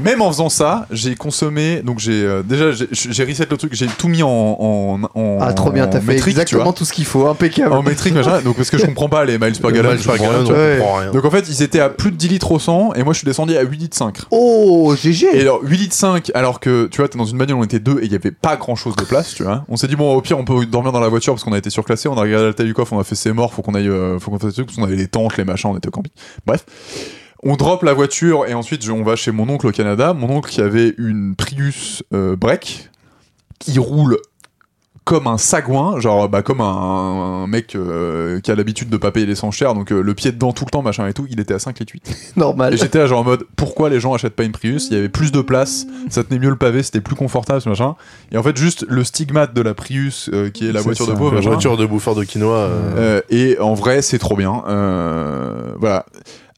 [0.00, 3.74] Même en faisant ça, j'ai consommé, donc j'ai euh, déjà j'ai, j'ai reset le truc,
[3.74, 6.92] j'ai tout mis en, en, en Ah trop bien, t'as fait métrique, exactement tout ce
[6.92, 7.72] qu'il faut, impeccable.
[7.72, 10.16] en métrique machin, donc parce que je comprends pas les miles per gallon, Miles rien,
[10.16, 11.00] gallon, tu on vois.
[11.00, 11.12] Ouais.
[11.12, 13.18] Donc en fait, ils étaient à plus de 10 litres au 100 et moi je
[13.18, 14.18] suis descendu à 8 litres 5.
[14.30, 15.26] Oh GG.
[15.32, 17.78] Et alors 8 litres 5 alors que tu vois t'es dans une bagnole on était
[17.80, 19.96] deux et il y avait pas grand chose de place tu vois on s'est dit
[19.96, 22.16] bon au pire on peut dormir dans la voiture parce qu'on a été surclassé on
[22.16, 24.18] a regardé la taille du coffre on a fait c'est mort faut qu'on aille euh,
[24.18, 25.92] faut qu'on fasse des trucs parce qu'on avait les tentes les machins on était au
[25.92, 26.12] camping
[26.46, 26.64] bref
[27.42, 30.28] on drop la voiture et ensuite je- on va chez mon oncle au Canada mon
[30.30, 32.90] oncle qui avait une Prius euh, break
[33.58, 34.16] qui roule
[35.04, 39.10] comme un sagouin, genre bah, comme un, un mec euh, qui a l'habitude de pas
[39.10, 41.40] payer l'essence cher, donc euh, le pied dedans tout le temps, machin et tout, il
[41.40, 42.32] était à 5 litres 8.
[42.36, 42.74] Normal.
[42.74, 44.88] Et j'étais là genre en mode pourquoi les gens achètent pas une Prius?
[44.90, 47.70] Il y avait plus de place, ça tenait mieux le pavé, c'était plus confortable ce
[47.70, 47.96] machin.
[48.32, 51.06] Et en fait juste le stigmate de la Prius euh, qui est la C'est voiture
[51.06, 51.12] ça.
[51.12, 52.54] de pauvre, La voiture de bouffeur de quinoa.
[52.56, 54.62] euh, Euh, et en vrai c'est trop bien.
[54.68, 56.04] Euh, voilà.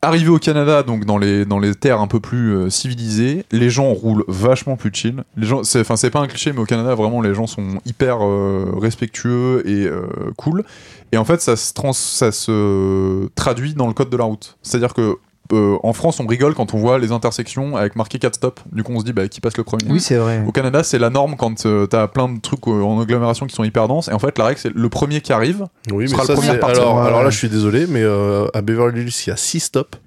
[0.02, 3.68] Arrivé au Canada, donc dans les, dans les terres un peu plus euh, civilisées, les
[3.68, 5.24] gens roulent vachement plus chill.
[5.36, 7.80] Les gens, c'est, enfin c'est pas un cliché, mais au Canada vraiment les gens sont
[7.84, 10.06] hyper euh, respectueux et euh,
[10.38, 10.64] cool.
[11.12, 14.56] Et en fait ça se, trans, ça se traduit dans le code de la route.
[14.62, 15.18] C'est-à-dire que
[15.52, 18.60] euh, en France on rigole quand on voit les intersections avec marqué 4 stop.
[18.72, 19.84] Du coup on se dit bah qui passe le premier.
[19.88, 20.42] Oui c'est vrai.
[20.46, 23.54] Au Canada, c'est la norme quand euh, t'as plein de trucs euh, en agglomération qui
[23.54, 24.08] sont hyper denses.
[24.08, 25.66] Et en fait, la règle, c'est le premier qui arrive.
[25.90, 26.82] Oui, mais sera le premier à partir.
[26.82, 29.60] alors, alors là, je suis désolé, mais euh, à Beverly Hills, il y a 6
[29.60, 29.98] stops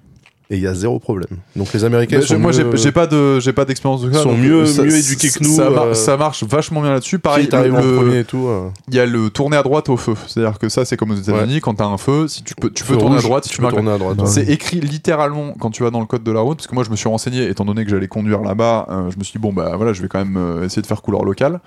[0.54, 1.38] et il y a zéro problème.
[1.56, 4.12] Donc les Américains Mais sont moi, j'ai mieux- j'ai pas de, j'ai pas d'expérience de
[4.12, 4.22] ça.
[4.22, 7.18] sont mieux- ça- mieux éduqués que nous, Ça, euh, ça marche vachement bien là-dessus.
[7.18, 8.46] Pareil, si t'arrives le- en le- premier et tout.
[8.46, 10.14] euh, il y a le tourner à droite au feu.
[10.26, 11.60] C'est-à-dire que ça, c'est comme aux États-Unis.
[11.60, 13.56] Quand t'as un feu, si tu peux, tu peux tourner rouge, à droite, si tu
[13.56, 14.20] tu peux marques tourner à droite.
[14.20, 14.26] ouais.
[14.26, 16.84] C'est écrit littéralement quand tu vas dans le code de la route, parce que moi
[16.84, 19.38] je me suis renseigné, étant donné que j'allais conduire là-bas, euh, je me suis dit,
[19.42, 21.60] bon bah voilà, je vais quand même euh, essayer de faire couleur locale.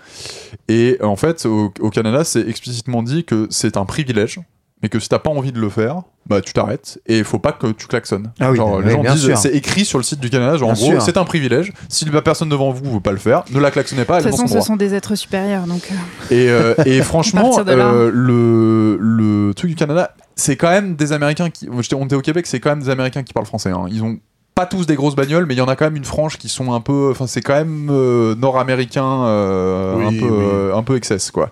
[0.70, 4.40] Et euh, en fait, au, au Canada, c'est explicitement dit que c'est un privilège,
[4.84, 7.40] mais que si t'as pas envie de le faire, bah tu t'arrêtes, et il faut
[7.40, 8.32] pas que tu klaxonnes.
[8.40, 9.38] Ah oui, genre, oui, les gens bien disent, sûr.
[9.38, 12.22] c'est écrit sur le site du Canada, genre en gros, c'est un privilège, si la
[12.22, 14.54] personne devant vous veut pas le faire, ne la klaxonnez pas, De toute façon, ce
[14.54, 14.62] droit.
[14.66, 15.82] sont des êtres supérieurs, donc.
[15.92, 21.12] euh, Et, euh, et franchement, euh, le, le truc du Canada, c'est quand même des
[21.14, 21.68] Américains qui.
[21.72, 23.72] On était au Québec, c'est quand même des Américains qui parlent français.
[23.72, 23.86] hein.
[23.90, 24.20] Ils ont
[24.54, 26.50] pas tous des grosses bagnoles, mais il y en a quand même une frange qui
[26.50, 27.10] sont un peu.
[27.12, 30.40] Enfin, c'est quand même euh, nord-américain, euh, Oui, un, peu, oui.
[30.52, 31.52] euh, un peu excess, quoi.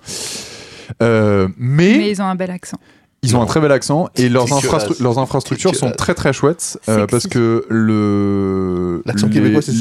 [1.01, 2.77] Euh, mais, Mais ils ont un bel accent.
[3.25, 4.63] Ils ont un très bel accent et leurs, Dégueulasse.
[4.65, 9.71] infrastru- leurs infrastructures sont très très chouettes euh, parce que le L'accent les- québécois, c'est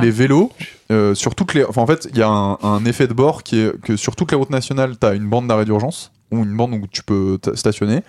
[0.00, 0.50] les- vélos,
[0.90, 1.64] euh, sur toutes les.
[1.64, 4.16] Enfin, en fait, il y a un, un effet de bord qui est que sur
[4.16, 7.02] toutes les routes nationales, tu as une bande d'arrêt d'urgence, ou une bande où tu
[7.02, 8.02] peux stationner,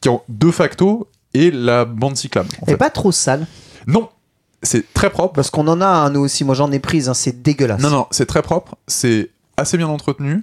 [0.00, 2.48] qui en de facto est la bande cyclable.
[2.62, 2.76] en Et fait.
[2.76, 3.46] pas trop sale
[3.86, 4.08] Non,
[4.62, 5.34] c'est très propre.
[5.34, 6.44] parce qu'on en a un nous aussi.
[6.44, 7.08] Moi j'en ai prise.
[7.08, 7.80] hein, c'est dégueulasse.
[7.80, 10.42] Non, non, c'est très propre, c'est assez bien entretenu.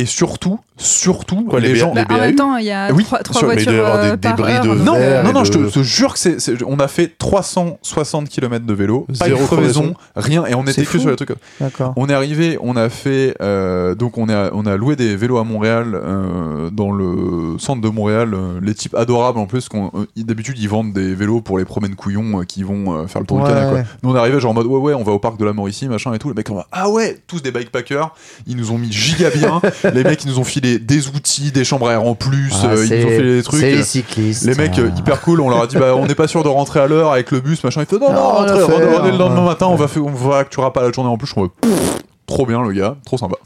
[0.00, 1.92] Et surtout, surtout, Quoi, les gens.
[1.94, 3.72] les Bah, en même temps, il y a Oui, trois, trois sûr, mais il voitures
[3.72, 4.62] doit y avoir des euh, par débris heure.
[4.64, 6.78] de Non, verre non, non, je, de- te, je te jure que c'est, c'est- on
[6.78, 10.98] a fait 360 km de vélo, pas Zéro une crevaison, rien, et on était que
[10.98, 11.32] sur les trucs.
[11.60, 11.92] D'accord.
[11.96, 15.38] On est arrivé, on a fait, euh, donc on a, on a loué des vélos
[15.38, 19.68] à Montréal, euh, dans le centre de Montréal, les types adorables en plus,
[20.16, 23.26] d'habitude ils vendent des vélos pour les promènes couillons euh, qui vont euh, faire le
[23.26, 23.70] tour Ouais, du Canada.
[23.70, 23.82] Quoi.
[24.02, 25.52] Nous on est arrivé genre en mode ouais ouais on va au parc de la
[25.52, 28.14] Mauricie machin et tout, les mecs on va ah ouais tous des bikepackers,
[28.46, 29.60] ils nous ont mis giga bien,
[29.90, 32.66] les mecs ils nous ont filé des outils, des chambres à air en plus, Ah,
[32.68, 33.60] euh, ils nous ont filé des trucs.
[33.60, 34.44] C'est les cyclistes.
[34.44, 36.48] Les mecs euh, hyper cool, on leur a dit bah on n'est pas sûr de
[36.48, 37.80] rentrer à l'heure avec le bus machin.
[37.82, 39.88] Il fait non non, Non, on rentrez, fait, revenez le hein, lendemain matin, on va
[39.88, 41.28] faire, on va que tu auras pas la journée en plus.
[41.28, 43.36] Je pff, trop bien le gars, trop sympa.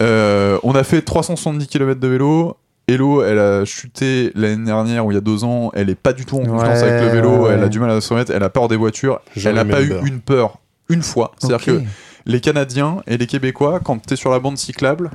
[0.00, 2.56] Euh, on a fait 370 km de vélo.
[2.88, 5.70] Hello, elle a chuté l'année dernière ou il y a deux ans.
[5.74, 7.30] Elle est pas du tout en confiance Ouais, avec le vélo.
[7.44, 7.52] ouais.
[7.54, 8.32] Elle a du mal à se remettre.
[8.34, 9.20] Elle a peur des voitures.
[9.36, 10.58] Je elle a pas eu une peur
[10.88, 11.32] une fois.
[11.38, 11.82] C'est-à-dire que
[12.26, 15.10] les Canadiens et les Québécois, quand t'es sur la bande cyclable,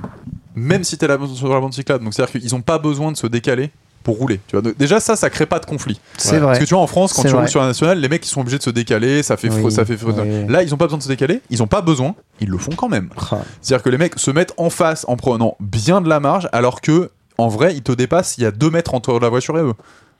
[0.55, 3.17] même si t'es la- sur la bande cyclable, donc c'est-à-dire qu'ils ont pas besoin de
[3.17, 3.71] se décaler
[4.03, 4.39] pour rouler.
[4.47, 4.61] Tu vois.
[4.61, 5.99] Donc, déjà ça, ça crée pas de conflit.
[6.17, 6.37] C'est Ouais.
[6.39, 6.47] vrai.
[6.51, 7.39] Parce que tu vois en France, quand tu vrai.
[7.39, 9.71] roules sur la nationale, les mecs ils sont obligés de se décaler, ça fait, Oui,
[9.71, 10.45] ça fait oui.
[10.47, 12.71] Là, ils ont pas besoin de se décaler, ils ont pas besoin, ils le font
[12.75, 13.09] quand même.
[13.31, 13.39] Ah.
[13.61, 16.81] C'est-à-dire que les mecs se mettent en face en prenant bien de la marge, alors
[16.81, 19.61] que en vrai, ils te dépassent, il y a deux mètres entre la voiture et
[19.61, 19.73] eux.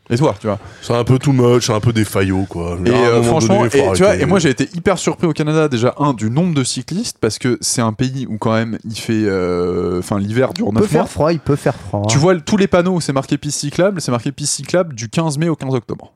[0.10, 0.60] Et toi, tu vois.
[0.84, 2.78] C'est un peu too much, c'est un peu des faillots, quoi.
[2.86, 5.68] Et euh, franchement, donné, et, tu vois, et moi j'ai été hyper surpris au Canada
[5.68, 8.96] déjà un du nombre de cyclistes parce que c'est un pays où quand même il
[8.96, 11.02] fait, euh, enfin l'hiver dure Il peut 9 mois.
[11.02, 12.04] faire froid, il peut faire froid.
[12.08, 15.10] Tu vois tous les panneaux où c'est marqué piste cyclable, c'est marqué piste cyclable du
[15.10, 16.14] 15 mai au 15 octobre.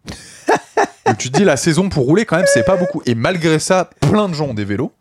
[1.07, 3.01] Donc tu te dis la saison pour rouler quand même c'est pas beaucoup.
[3.07, 4.91] Et malgré ça, plein de gens ont des vélos.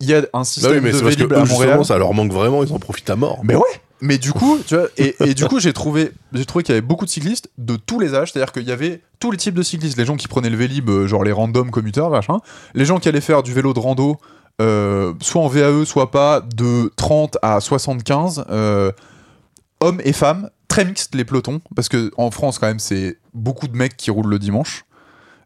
[0.00, 1.84] Il y a un Bah système oui, mais de c'est parce que Vélib à Montréal.
[1.84, 3.40] ça leur manque vraiment, ils en profitent à mort.
[3.42, 3.62] Mais ouais.
[4.00, 6.78] Mais du coup, tu vois, et, et du coup, j'ai trouvé, j'ai trouvé qu'il y
[6.78, 9.54] avait beaucoup de cyclistes de tous les âges, c'est-à-dire qu'il y avait tous les types
[9.54, 12.38] de cyclistes, les gens qui prenaient le Vélib, euh, genre les random commuteurs, machin,
[12.74, 14.18] les gens qui allaient faire du vélo de rando,
[14.60, 18.92] euh, soit en VAE, soit pas, de 30 à 75, euh,
[19.80, 23.66] hommes et femmes, très mixtes les pelotons, parce que en France quand même, c'est beaucoup
[23.68, 24.84] de mecs qui roulent le dimanche.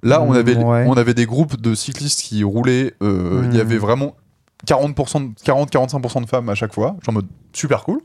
[0.03, 0.84] Là, on Mm, avait, ouais.
[0.88, 2.92] on avait des groupes de cyclistes qui roulaient.
[3.03, 3.61] euh, Il y Mm.
[3.61, 4.16] avait vraiment
[4.66, 6.96] 40%, de- 40-45% de femmes à chaque fois.
[7.03, 8.00] Genre en mode super cool.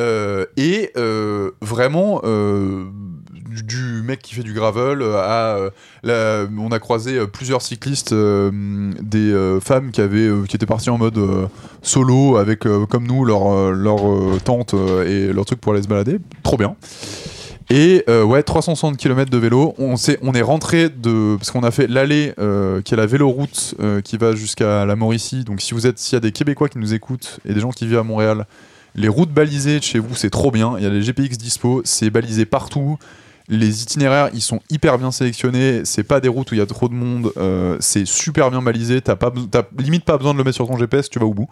[0.00, 2.84] Euh, et euh, vraiment, euh,
[3.50, 5.70] du, mec qui fait du gravel à.
[6.04, 11.20] on a croisé plusieurs cyclistes, des femmes qui, avaient, qui étaient parties en mode
[11.82, 14.00] solo avec, comme nous, leur, leur
[14.42, 14.74] tente
[15.06, 16.18] et leur truc pour aller se balader.
[16.42, 16.76] Trop bien.
[17.68, 19.74] Et ouais, 360 km de vélo.
[19.78, 21.36] On, s'est- on est rentré de.
[21.36, 22.32] Parce qu'on a fait l'allée
[22.84, 23.74] qui est la véloroute
[24.04, 25.44] qui va jusqu'à la Mauricie.
[25.44, 25.98] Donc si vous êtes.
[25.98, 28.46] S'il y a des Québécois qui nous écoutent et des gens qui vivent à Montréal,
[28.94, 30.74] les routes balisées de chez vous, c'est trop bien.
[30.78, 32.98] Il y a les GPX dispo, c'est balisé partout.
[33.48, 35.80] Les itinéraires, ils sont hyper bien sélectionnés.
[35.84, 37.32] C'est pas des routes où il y a trop de monde.
[37.36, 39.00] euh, c'est super bien balisé.
[39.00, 41.08] T'as pas, t'as limite pas besoin de le mettre sur ton GPS.
[41.10, 41.48] Tu vas au bout.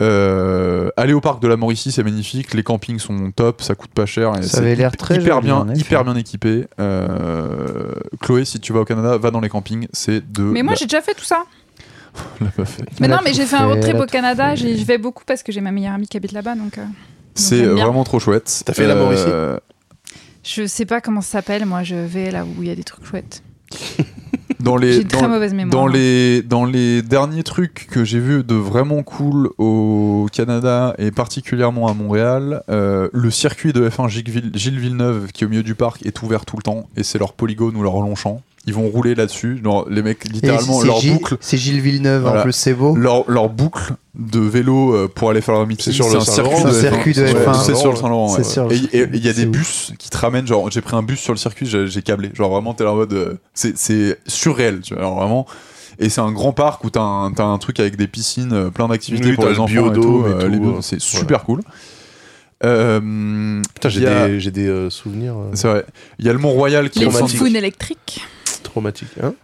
[0.00, 2.54] Euh, aller au parc de la Mauricie, c'est magnifique.
[2.54, 4.32] Les campings sont top, ça coûte pas cher.
[4.38, 5.80] Et Ça c'est avait l'air très hyper joli, bien, en effet.
[5.80, 6.66] hyper bien équipé.
[6.80, 9.88] Euh, Chloé, si tu vas au Canada, va dans les campings.
[9.92, 10.42] C'est de.
[10.42, 11.44] Mais moi, la- j'ai déjà fait tout ça.
[12.40, 12.84] l'a pas fait.
[13.00, 14.50] Mais non, a mais j'ai fait un road trip au Canada.
[14.50, 14.56] fait.
[14.56, 16.54] j'y- Je vais beaucoup parce que j'ai ma meilleure amie qui habite là-bas.
[16.54, 16.84] Donc, euh,
[17.34, 17.84] C'est bien.
[17.84, 18.62] vraiment trop chouette.
[18.64, 19.58] T'as fait la Mauricie Euh,
[20.44, 21.64] je sais pas comment ça s'appelle.
[21.66, 23.42] Moi, je vais là où il y a des trucs chouettes.
[24.60, 25.72] Dans J'ai les, une très dans, mauvaise mémoire.
[25.72, 31.10] dans les, dans les derniers trucs que j'ai vus de vraiment cool au Canada et
[31.10, 35.50] particulièrement à Montréal, euh, le circuit de F1 Gilles, Ville- Gilles Villeneuve qui est au
[35.50, 38.40] milieu du parc est ouvert tout le temps et c'est leur polygone ou leur longchamp.
[38.64, 39.60] Ils vont rouler là-dessus.
[39.62, 42.42] Genre, les mecs, littéralement, leur Gilles- boucle, C'est Gilles Villeneuve, en Voilà.
[42.42, 42.94] plus, c'est beau.
[42.94, 45.86] leur, leur boucle de vélo euh, pour aller faire leur meeting.
[45.92, 46.94] C'est sur le circuit de c'est un F1.
[46.94, 47.54] circuit de Ouais, F1.
[47.64, 48.28] C'est sur le Saint-Laurent.
[48.40, 48.76] C'est ouais.
[48.92, 49.50] Et il y a des ouf.
[49.50, 50.46] bus qui te ramènent.
[50.46, 52.30] Genre, j'ai pris un bus sur le circuit, j'ai câblé.
[52.34, 53.12] Genre, vraiment, t'es là en mode.
[53.14, 55.02] euh, c'est- C'est surréel, tu vois.
[55.02, 55.46] Alors, vraiment.
[55.98, 58.70] Et c'est un grand parc où t'as un, t'as un truc avec des piscines, euh,
[58.70, 59.90] plein d'activités Oui, pour t'as les le enfants.
[59.90, 61.60] et tout, et euh, tout, les euh, c'est super cool.
[62.64, 65.84] Euh, Putain, j'ai des, euh, souvenirs C'est vrai.
[66.18, 68.20] Il y a le Mont-Royal qui Les est en foufounes électriques.
[68.62, 69.18] Traumatiques.
[69.22, 69.34] Hein?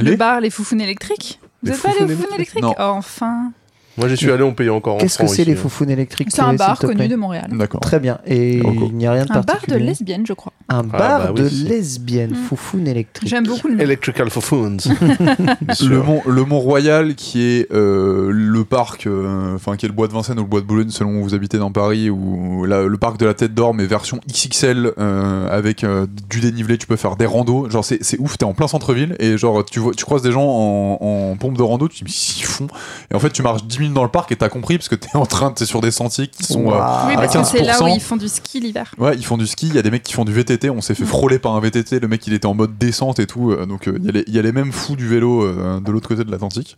[0.00, 1.40] Le Les bar, les foufounes électriques?
[1.62, 2.62] Vous Les êtes pas aux foufounes électriques?
[2.62, 2.74] Non.
[2.78, 3.52] Oh, Enfin.
[3.98, 5.60] Moi, j'y suis allé, on payait encore en Qu'est-ce que francs c'est ici, les hein.
[5.60, 7.48] foufounes électriques C'est un bar s'il te plaît connu de Montréal.
[7.52, 7.80] D'accord.
[7.80, 8.18] Très bien.
[8.26, 9.78] Et il n'y a rien de Un bar de particulier.
[9.86, 10.52] lesbiennes, je crois.
[10.70, 12.34] Un Ah, bar bah de lesbiennes, Mm.
[12.48, 13.28] foufoune électrique.
[13.28, 13.80] J'aime beaucoup le nom.
[13.80, 14.80] Electrical Foufounes.
[15.72, 15.88] Sûr.
[15.88, 19.94] Le Mont, le Mont Royal, qui est euh, le parc, euh, enfin qui est le
[19.94, 22.64] bois de Vincennes ou le bois de Boulogne, selon où vous habitez dans Paris, ou
[22.64, 26.78] la- le parc de la Tête d'Or, mais version XXL euh, avec euh, du dénivelé.
[26.78, 27.68] Tu peux faire des randos.
[27.70, 28.36] Genre c'est c'est ouf.
[28.38, 31.56] T'es en plein centre-ville et genre tu vois, tu croises des gens en, en pompe
[31.56, 31.88] de rando.
[31.88, 32.66] Tu te dis mais ils font.
[33.10, 34.94] Et en fait tu marches 10 minutes dans le parc et t'as compris parce que
[34.94, 36.70] t'es en train, t'es sur des sentiers qui sont.
[36.70, 37.94] euh, à que c'est là où 15%.
[37.96, 38.92] ils font du ski l'hiver.
[38.98, 40.80] Ouais, ils font du ski, il y a des mecs qui font du VTT, on
[40.80, 43.50] s'est fait frôler par un VTT, le mec il était en mode descente et tout,
[43.52, 45.42] euh, donc euh, il y a les- il y, a les mêmes fous du vélo
[45.42, 46.76] euh, de l'autre côté de l'Atlantique.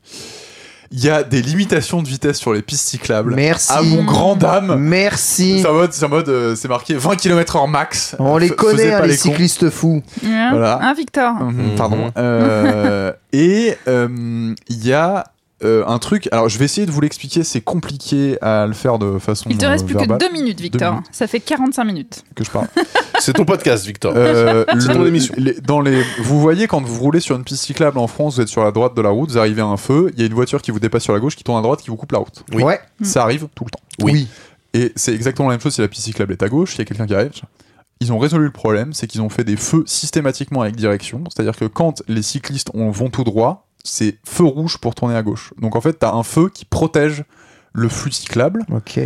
[0.92, 3.34] il y a des limitations de vitesse sur les pistes cyclables.
[3.36, 3.70] Merci.
[3.72, 4.74] À mon grand dame.
[4.76, 5.60] Merci.
[5.60, 8.16] C'est en mode, c'est en mode, c'est marqué 20 km/h max.
[8.18, 10.02] On les connaît, hein, les, cyclistes fous.
[10.26, 10.80] Hein, Voilà.
[10.82, 11.76] Hein, Victor Mhm, Mhm.
[11.76, 12.10] Pardon.
[12.16, 15.26] Euh, et euh, il y a
[15.64, 16.28] euh, un truc.
[16.32, 17.44] Alors, je vais essayer de vous l'expliquer.
[17.44, 19.48] C'est compliqué à le faire de façon.
[19.50, 20.92] Il te reste euh, plus verbale, que deux minutes, Victor.
[20.92, 21.06] minutes.
[21.12, 22.24] Ça fait 45 minutes.
[22.34, 22.66] que je parle.
[23.20, 24.12] C'est ton podcast, Victor.
[24.16, 25.34] Euh, le- ton émission.
[25.36, 28.40] les- dans les, vous voyez quand vous roulez sur une piste cyclable en France, vous
[28.40, 30.26] êtes sur la droite de la route, vous arrivez à un feu, il y a
[30.26, 32.12] une voiture qui vous dépasse sur la gauche, qui tourne à droite, qui vous coupe
[32.12, 32.42] la route.
[32.52, 32.62] Oui.
[32.62, 32.80] Ouais.
[33.00, 33.04] Mm.
[33.04, 33.80] Ça arrive tout le temps.
[34.02, 34.28] Oui.
[34.72, 36.82] Et c'est exactement la même chose si la piste cyclable est à gauche, il y
[36.82, 37.32] a quelqu'un qui arrive.
[38.00, 41.22] Ils ont résolu le problème, c'est qu'ils ont fait des feux systématiquement avec direction.
[41.28, 45.22] C'est-à-dire que quand les cyclistes ont- vont tout droit, c'est feu rouge pour tourner à
[45.22, 45.52] gauche.
[45.60, 47.24] Donc en fait, t'as un feu qui protège
[47.72, 48.64] le flux cyclable.
[48.72, 48.98] Ok.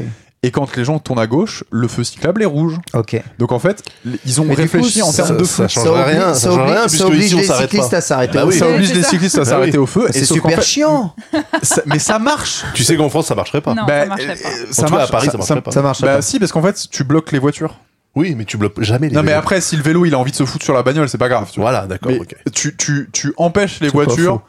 [0.46, 2.76] Et quand les gens tournent à gauche, le feu cyclable est rouge.
[2.92, 3.18] Ok.
[3.38, 3.82] Donc en fait,
[4.26, 5.80] ils ont Mais réfléchi coup, en termes ça- de ça flux.
[5.82, 7.96] change rien, ça change oblige- rien, ça puisque oblige ici, on les s'arrête cyclistes pas.
[7.96, 8.34] à s'arrêter.
[8.34, 8.58] Bah au oui.
[8.58, 8.74] Ça feu.
[8.74, 9.08] oblige c'est les ça.
[9.08, 10.06] cyclistes à Bah s'arrêter au feu.
[10.10, 11.14] C'est super fait, chiant.
[11.62, 12.62] ça- mais ça marche.
[12.74, 13.72] Tu sais qu'en France, ça marcherait pas.
[13.74, 14.48] Non, Bah, ça marcherait pas.
[14.82, 15.70] En tout cas, à Paris, ça marcherait pas.
[15.72, 16.22] Ça marche Bah pas.
[16.22, 17.78] si, parce qu'en fait, tu bloques les voitures.
[18.14, 20.30] Oui, mais tu bloques jamais les Non mais après, si le vélo il a envie
[20.30, 21.48] de se foutre sur la bagnole, c'est pas grave.
[21.50, 21.70] tu vois.
[21.70, 22.12] Voilà, d'accord,
[22.52, 24.42] tu, tu, tu empêches les voitures.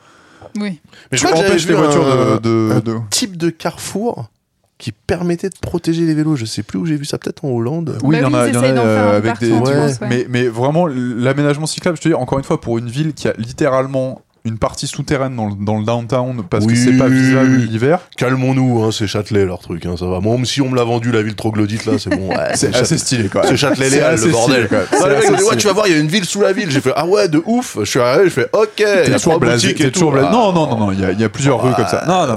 [0.56, 0.80] Oui.
[1.12, 3.50] Mais je crois que j'avais les vu voitures un- de, de, un de- type de
[3.50, 4.30] carrefour
[4.78, 6.36] qui permettait de protéger les vélos.
[6.36, 7.98] Je sais plus où j'ai vu ça, peut-être en Hollande.
[8.04, 9.52] Oui, il y Bah en a, oui, il y en a euh, avec partout des.
[9.54, 9.76] Ouais.
[9.76, 9.92] Ouais.
[10.10, 13.28] Mais, mais vraiment, l'aménagement cyclable, je te dis, encore une fois, pour une ville qui
[13.28, 17.66] a littéralement une partie souterraine dans le, dans le downtown parce que c'est pas visible
[17.70, 20.20] l'hiver, Calmons-nous, hein, c'est Châtelet leur truc, hein, ça va.
[20.20, 22.30] Moi, même si on me l'a vendu la ville troglodyte là, c'est bon.
[22.30, 23.44] Ouais, c'est assez stylé quoi.
[23.48, 24.66] C'est Châtelet Léal, le bordel.
[24.66, 25.00] stylé, quoi.
[25.08, 26.70] Ouais, mec ouais, tu vas voir, il y a une ville sous la ville.
[26.70, 27.78] J'ai fait, ah ouais, de ouf.
[27.80, 28.76] Je suis arrivé, je fais, ok.
[28.76, 29.76] T'es a toujours blasé.
[29.80, 30.32] Ah.
[30.32, 32.06] Non, non, non, non, il y a, il y a plusieurs rues comme ça.
[32.08, 32.36] Non, non.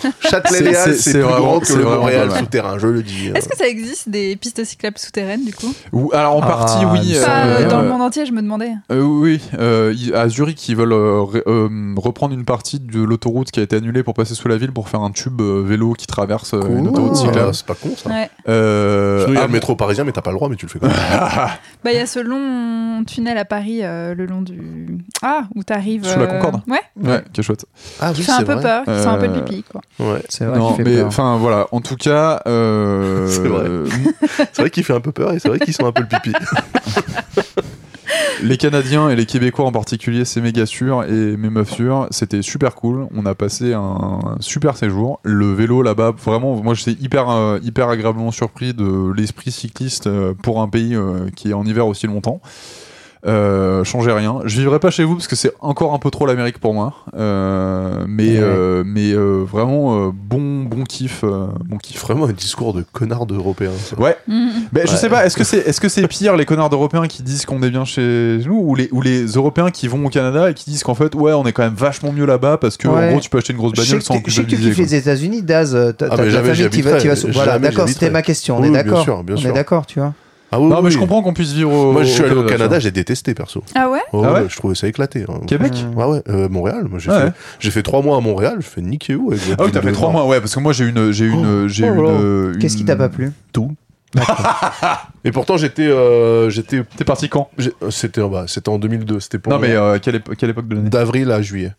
[0.20, 3.28] Châtelet C'est- plus vraiment- grand que le Montréal souterrain, je le dis.
[3.34, 5.72] Est-ce que ça existe des pistes cyclables souterraines du coup?
[5.92, 7.00] Ou, alors en Ah, partie, oui.
[7.04, 8.72] il me Pas euh, dans le euh, monde entier, je me demandais.
[8.90, 13.60] Euh, oui, euh, à Zurich, ils veulent euh, euh, reprendre une partie de l'autoroute qui
[13.60, 16.06] a été annulée pour passer sous la ville pour faire un tube euh, vélo qui
[16.06, 17.48] traverse euh, une autoroute cyclable.
[17.50, 18.08] Ah, C'est pas con ça.
[18.10, 18.30] Ouais.
[18.48, 20.56] Euh, Sinon, il y a ah, le métro parisien, mais t'as pas le droit, mais
[20.56, 20.96] tu le fais quand même.
[21.84, 24.98] Bah, il y a ce long tunnel à Paris, euh, le long du.
[25.22, 26.04] Ah, où t'arrives.
[26.06, 27.66] Sous la euh, Concorde Ouais, Ouais, qui est chouette.
[28.00, 29.80] Ah qui fait un peu peur, qui sent un peu le pipi, quoi.
[29.98, 30.22] Ouais.
[30.28, 31.06] C'est vrai Non, qu'il fait mais peur.
[31.06, 31.68] enfin voilà.
[31.72, 33.68] En tout cas, euh, C'est vrai.
[34.52, 36.08] C'est vrai qu'il fait un peu peur et c'est vrai qu'ils sont un peu le
[36.08, 36.32] pipi.
[38.42, 42.42] les Canadiens et les Québécois en particulier, c'est méga sûr et mes meufs sûres, c'était
[42.42, 43.06] super cool.
[43.14, 45.20] On a passé un super séjour.
[45.22, 50.34] Le vélo là-bas, vraiment, moi j'étais hyper euh, hyper agréablement surpris de l'esprit cycliste euh,
[50.34, 52.40] pour un pays euh, qui est en hiver aussi longtemps.
[53.24, 54.40] Euh, changez rien.
[54.46, 56.92] Je vivrai pas chez vous parce que c'est encore un peu trop l'Amérique pour moi.
[57.14, 58.38] Euh, mais Ouais.
[58.40, 62.00] euh, mais euh, vraiment euh, bon bon kiff, euh, bon kiff.
[62.02, 63.70] Vraiment un discours de connard d'européen.
[63.78, 63.96] ça.
[64.00, 64.16] Ouais.
[64.26, 64.50] Mhm.
[64.72, 67.22] Ben, je sais pas, est-ce que c'est est-ce que c'est pire les connards d'Européens qui
[67.22, 70.50] disent qu'on est bien chez nous ou les, ou les Européens qui vont au Canada
[70.50, 72.88] et qui disent qu'en fait ouais on est quand même vachement mieux là-bas parce que
[72.88, 73.06] Ouais.
[73.08, 74.56] en gros tu peux acheter une grosse bagnole que sans tu- je sais que tu
[74.56, 75.78] kiffes les États-Unis, Daz.
[75.96, 77.12] T'as Ah, mais la jamais famille qui va, qui va.
[77.12, 78.56] habiterai, Voilà, d'accord, c'était ma question.
[78.56, 79.02] On Oui, est bien d'accord.
[79.04, 80.12] sûr, bien On est d'accord, tu vois.
[80.54, 80.90] Ah oui, Non mais oui.
[80.92, 83.64] je comprends qu'on puisse vivre au Moi, je suis allé au Canada, j'ai détesté perso.
[83.74, 85.24] Ah ouais Oh, Ah ouais je trouvais ça éclaté.
[85.28, 85.40] hein.
[85.46, 85.98] Québec Mm.
[85.98, 86.86] Ouais, ouais, euh, Montréal.
[86.90, 87.20] Moi, j'ai Ouais.
[87.22, 88.56] fait, j'ai fait trois mois à Montréal.
[88.60, 90.84] Je fais niquer où Ah oui t'as fait trois mois ouais parce que moi j'ai
[90.86, 93.72] une j'ai une j'ai Oh une, euh, Qu'est-ce qui t'a pas plu Tout.
[95.24, 97.48] Et pourtant, j'étais, euh, j'étais, T'es parti quand
[97.90, 99.20] c'était, bah, c'était en 2002.
[99.20, 100.90] C'était pour Non mais euh, quelle, épo- quelle époque de l'année?
[100.90, 101.72] D'avril à juillet.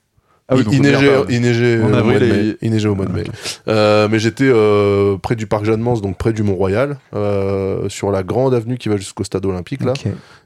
[0.49, 2.57] Ah oui, donc il neigeait, il neigeait euh, au avril mois de et- mai.
[2.61, 3.21] Il neigeait au mois de mai.
[3.21, 3.33] Ok.
[3.69, 8.23] Euh, mais j'étais euh, près du parc Jeanne-Mance, donc près du Mont-Royal, euh, sur la
[8.23, 9.93] grande avenue qui va jusqu'au stade olympique là.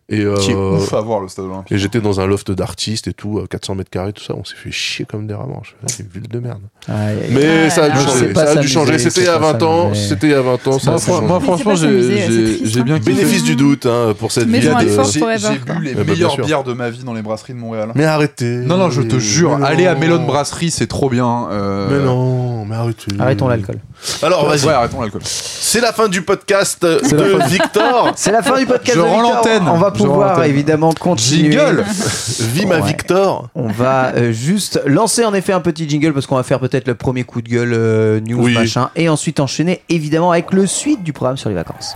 [0.10, 1.70] Et, euh, Qui est ouf à voir le stade olympique.
[1.72, 4.36] et j'étais dans un loft d'artistes et tout, euh, 400 mètres carrés, tout ça.
[4.38, 6.62] On s'est fait chier comme des fais, C'est une ville de merde.
[6.88, 8.34] Mais Ah ça a dû changer.
[8.34, 9.00] Ça a dû changer.
[9.00, 9.94] C'était il y a c'est pas 20 ans.
[9.94, 10.80] C'était il y a 20 ans.
[10.80, 12.84] Ça Moi, fran- franchement pas j'ai hein.
[12.86, 13.14] bien kiffé.
[13.14, 14.62] Bénéfice du doute hein, pour cette ville.
[14.62, 17.92] J'ai bu les bien meilleures bières de ma vie dans les brasseries de Montréal.
[17.96, 18.60] Mais arrêtez.
[18.60, 19.96] Non, non, je te jure, allez à.
[19.96, 21.48] Melon Brasserie, c'est trop bien.
[21.52, 23.12] euh, Mais non, mais arrêtez.
[23.20, 23.78] Arrêtons l'alcool.
[24.22, 24.66] Alors vas-y.
[24.66, 25.22] Ouais, arrêtons l'alcool.
[25.24, 27.48] C'est la fin du podcast de fin.
[27.48, 28.12] Victor.
[28.16, 28.94] C'est la fin du podcast.
[28.98, 29.36] Je de rends Victor.
[29.36, 29.64] l'antenne.
[29.68, 30.50] On va Je rends pouvoir l'antenne.
[30.50, 31.52] évidemment continuer.
[31.52, 31.86] Jingle
[32.68, 32.82] Ouais.
[32.82, 33.50] Victor.
[33.56, 36.88] On va euh, juste lancer en effet un petit jingle parce qu'on va faire peut-être
[36.88, 38.54] le premier coup de gueule euh, news Oui.
[38.54, 41.96] machin et ensuite enchaîner évidemment avec le suite du programme sur les vacances.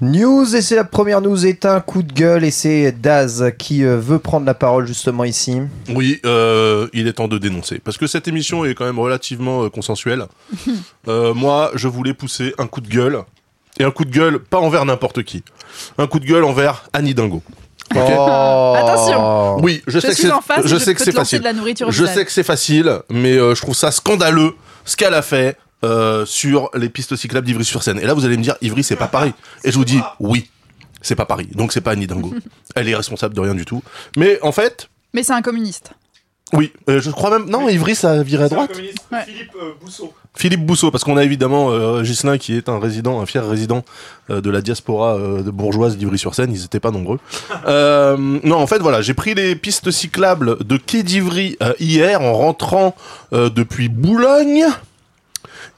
[0.00, 3.84] News et c'est la première news est un coup de gueule et c'est Daz qui
[3.84, 5.60] euh, veut prendre la parole justement ici.
[5.94, 7.78] Oui, euh, il est temps de dénoncer.
[7.78, 10.24] Parce que cette émission est quand même relativement euh, consensuelle.
[11.06, 13.18] Euh, moi, je voulais pousser un coup de gueule.
[13.78, 15.42] Et un coup de gueule, pas envers n'importe qui.
[15.98, 17.42] Un coup de gueule envers Annie Dingo.
[17.94, 18.74] Oh.
[18.76, 19.58] Attention.
[19.62, 21.40] Oui, je, Je sais que suis c'est, je sais que facile.
[21.40, 24.96] de la nourriture Je sais que c'est facile, mais euh, je trouve ça scandaleux ce
[24.96, 27.98] qu'elle a fait euh, sur les pistes cyclables d'Ivry-sur-Seine.
[27.98, 29.32] Et là, vous allez me dire, Ivry, c'est pas Paris.
[29.62, 30.50] Et je vous dis, oui,
[31.02, 31.48] c'est pas Paris.
[31.54, 32.32] Donc c'est pas Annie Dingo.
[32.74, 33.82] Elle est responsable de rien du tout.
[34.16, 35.92] Mais en fait, Mais c'est un communiste.
[36.52, 37.48] Oui, euh, je crois même.
[37.48, 38.70] Non, Ivry, ça a viré à droite.
[39.12, 39.22] Ouais.
[39.24, 40.12] Philippe Bousseau.
[40.36, 43.84] Philippe Bousseau, parce qu'on a évidemment euh, Ghislain qui est un résident, un fier résident
[44.30, 46.52] euh, de la diaspora euh, de bourgeoise d'Ivry-sur-Seine.
[46.52, 47.18] Ils étaient pas nombreux.
[47.66, 52.20] Euh, non, en fait, voilà, j'ai pris les pistes cyclables de quai d'Ivry euh, hier
[52.20, 52.94] en rentrant
[53.32, 54.66] euh, depuis Boulogne.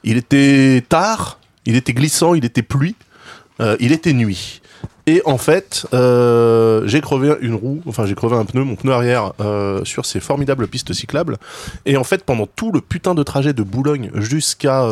[0.03, 2.95] Il était tard, il était glissant, il était pluie,
[3.59, 4.61] euh, il était nuit.
[5.09, 8.91] Et en fait, euh, j'ai crevé une roue, enfin j'ai crevé un pneu, mon pneu
[8.91, 11.37] arrière euh, sur ces formidables pistes cyclables.
[11.85, 14.89] Et en fait, pendant tout le putain de trajet de Boulogne jusqu'à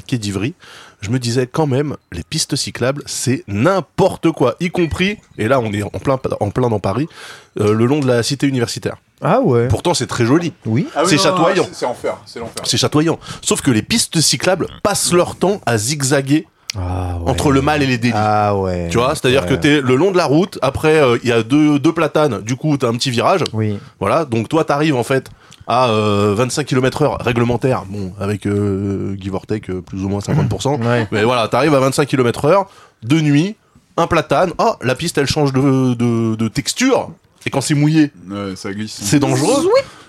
[0.00, 0.54] Quai d'Ivry,
[1.02, 5.60] je me disais quand même, les pistes cyclables, c'est n'importe quoi, y compris, et là
[5.60, 7.08] on est en plein, en plein dans Paris,
[7.56, 8.96] le long de la cité universitaire.
[9.22, 9.68] Ah ouais.
[9.68, 10.86] Pourtant c'est très joli, Oui.
[11.06, 11.66] C'est chatoyant.
[11.72, 12.62] C'est enfer, c'est l'enfer.
[12.64, 13.18] c'est chatoyant.
[13.42, 16.46] Sauf que les pistes cyclables passent leur temps à zigzaguer
[16.76, 17.30] Ah ouais.
[17.30, 18.14] entre le mal et les délits.
[18.16, 18.88] Ah ouais.
[18.90, 19.48] Tu vois, c'est-à-dire Ouais.
[19.48, 22.40] que t'es le long de la route, après euh, il y a deux, deux platanes,
[22.42, 23.78] du coup t'as un petit virage, Oui.
[24.00, 25.28] voilà, donc toi t'arrives en fait
[25.66, 30.08] à euh, 25 km heure réglementaire, bon, avec euh, give or take euh, plus ou
[30.08, 31.06] moins 50%, Ouais.
[31.12, 32.66] mais voilà, t'arrives à 25 km heure,
[33.02, 33.56] de nuit,
[33.96, 37.10] un platane, oh, la piste elle change de, de, de texture,
[37.46, 38.98] et quand c'est mouillé, Ouais, ça glisse.
[39.00, 39.64] c'est dangereux.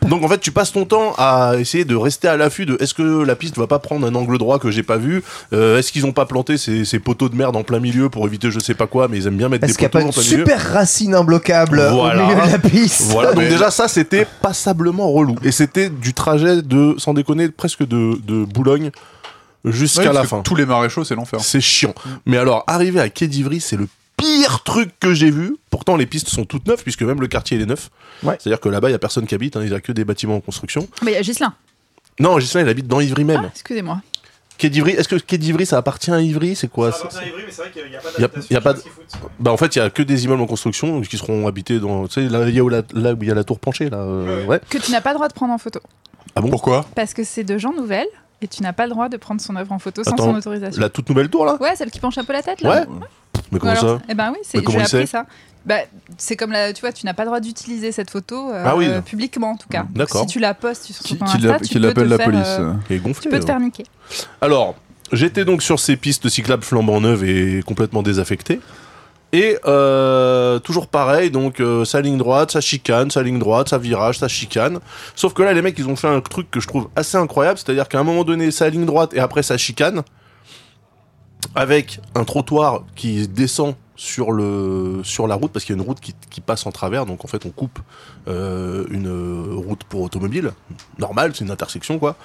[0.07, 2.93] Donc en fait, tu passes ton temps à essayer de rester à l'affût de est-ce
[2.93, 5.21] que la piste va pas prendre un angle droit que j'ai pas vu?
[5.53, 8.25] Euh, Est-ce qu'ils ont pas planté ces, ces poteaux de merde en plein milieu pour
[8.25, 10.13] éviter je sais pas quoi, mais ils aiment bien mettre des pas poteaux en une
[10.13, 10.37] plein milieu.
[10.39, 12.23] super racine imbloquable Voilà.
[12.23, 15.35] au milieu de la piste Voilà, donc Mais- déjà ça c'était passablement relou.
[15.43, 18.91] Et c'était du trajet de, sans déconner, presque de, de Boulogne
[19.65, 20.41] jusqu'à Ouais, la fin.
[20.41, 21.39] Tous les maréchaux, c'est l'enfer.
[21.41, 21.93] C'est chiant.
[22.25, 23.87] Mais alors, arriver à Quai d'Ivry, c'est le
[24.19, 25.55] pire truc que j'ai vu.
[25.69, 27.89] Pourtant, les pistes sont toutes neuves, puisque même le quartier il est neuf.
[28.23, 28.35] Ouais.
[28.39, 30.05] C'est-à-dire que là-bas, il y a personne qui habite, hein, il y a que des
[30.05, 30.87] bâtiments en construction.
[31.03, 31.53] Mais il y a Gislain.
[32.19, 33.41] Non, Gislain, il habite dans Ivry même.
[33.45, 34.01] Ah, excusez-moi.
[34.57, 36.53] Quai d'Ivry, est-ce que Quai d'Ivry ça appartient à Ivry?
[36.53, 36.91] C'est quoi?
[36.91, 38.53] Ça appartient à Ivry, mais c'est vrai qu'il n'y a, pas Y a- d'adaptation.
[38.53, 38.81] y a pas de-.
[39.39, 41.79] Bah en fait, il y a que des immeubles en construction donc, qui seront habités
[41.79, 43.45] dans, tu sais, là, il y a où la, là où il y a la
[43.45, 43.99] tour penchée là.
[43.99, 44.59] euh, ouais.
[44.69, 45.79] Que tu n'as pas le droit de prendre en photo.
[46.35, 46.49] Ah bon?
[46.49, 46.85] Pourquoi?
[46.93, 48.09] Parce que c'est de gens nouvelles
[48.41, 50.35] et tu n'as pas le droit de prendre son œuvre en photo sans Attends, son
[50.35, 50.81] autorisation.
[50.81, 52.69] La toute nouvelle tour là Ouais, celle qui penche un peu la tête là.
[52.69, 52.85] Ouais.
[53.51, 55.25] Mais comment Alors, ça Eh ben oui, c'est j'ai appris ça.
[55.65, 55.75] Bah,
[56.17, 58.75] c'est comme la, tu vois, tu n'as pas le droit d'utiliser cette photo euh, Ah
[58.77, 58.87] oui.
[59.05, 59.85] publiquement en tout cas.
[59.93, 60.21] D'accord.
[60.21, 62.17] Si tu la postes sur Qui, ton qui Insta, l'app- tu qui peux te la
[62.17, 63.29] faire, police euh, est tu gonflé.
[63.29, 63.83] peux te faire niquer.
[64.41, 64.75] Alors,
[65.11, 68.61] j'étais donc sur ces pistes cyclables flambant neuves et complètement désaffectées.
[69.31, 73.77] Et euh, toujours pareil, donc euh, sa ligne droite, sa chicane, sa ligne droite, sa
[73.77, 74.79] virage, sa chicane.
[75.15, 77.59] Sauf que là, les mecs, ils ont fait un truc que je trouve assez incroyable,
[77.59, 80.01] c'est-à-dire qu'à un moment donné, sa ligne droite et après sa chicane,
[81.53, 85.87] avec un trottoir qui descend sur le sur la route parce qu'il y a une
[85.87, 87.79] route qui, passe en travers donc en fait on coupe
[88.29, 89.09] euh, une
[89.57, 90.53] route pour automobile
[90.99, 92.15] normale c'est une intersection quoi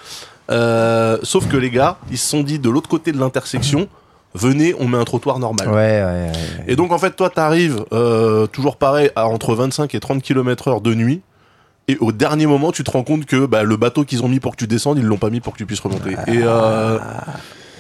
[0.51, 3.89] Euh, sauf que les gars ils se sont dit de l'autre côté de l'intersection
[4.35, 6.33] venez on met un trottoir normal Ouais, ouais, ouais.
[6.67, 10.69] et donc en fait toi t'arrives euh, toujours pareil à entre 25 et 30 km
[10.69, 11.21] heure de nuit
[11.87, 14.41] et au dernier moment tu te rends compte que bah, le bateau qu'ils ont mis
[14.41, 16.99] pour que tu descendes ils l'ont pas mis pour que tu puisses remonter et euh,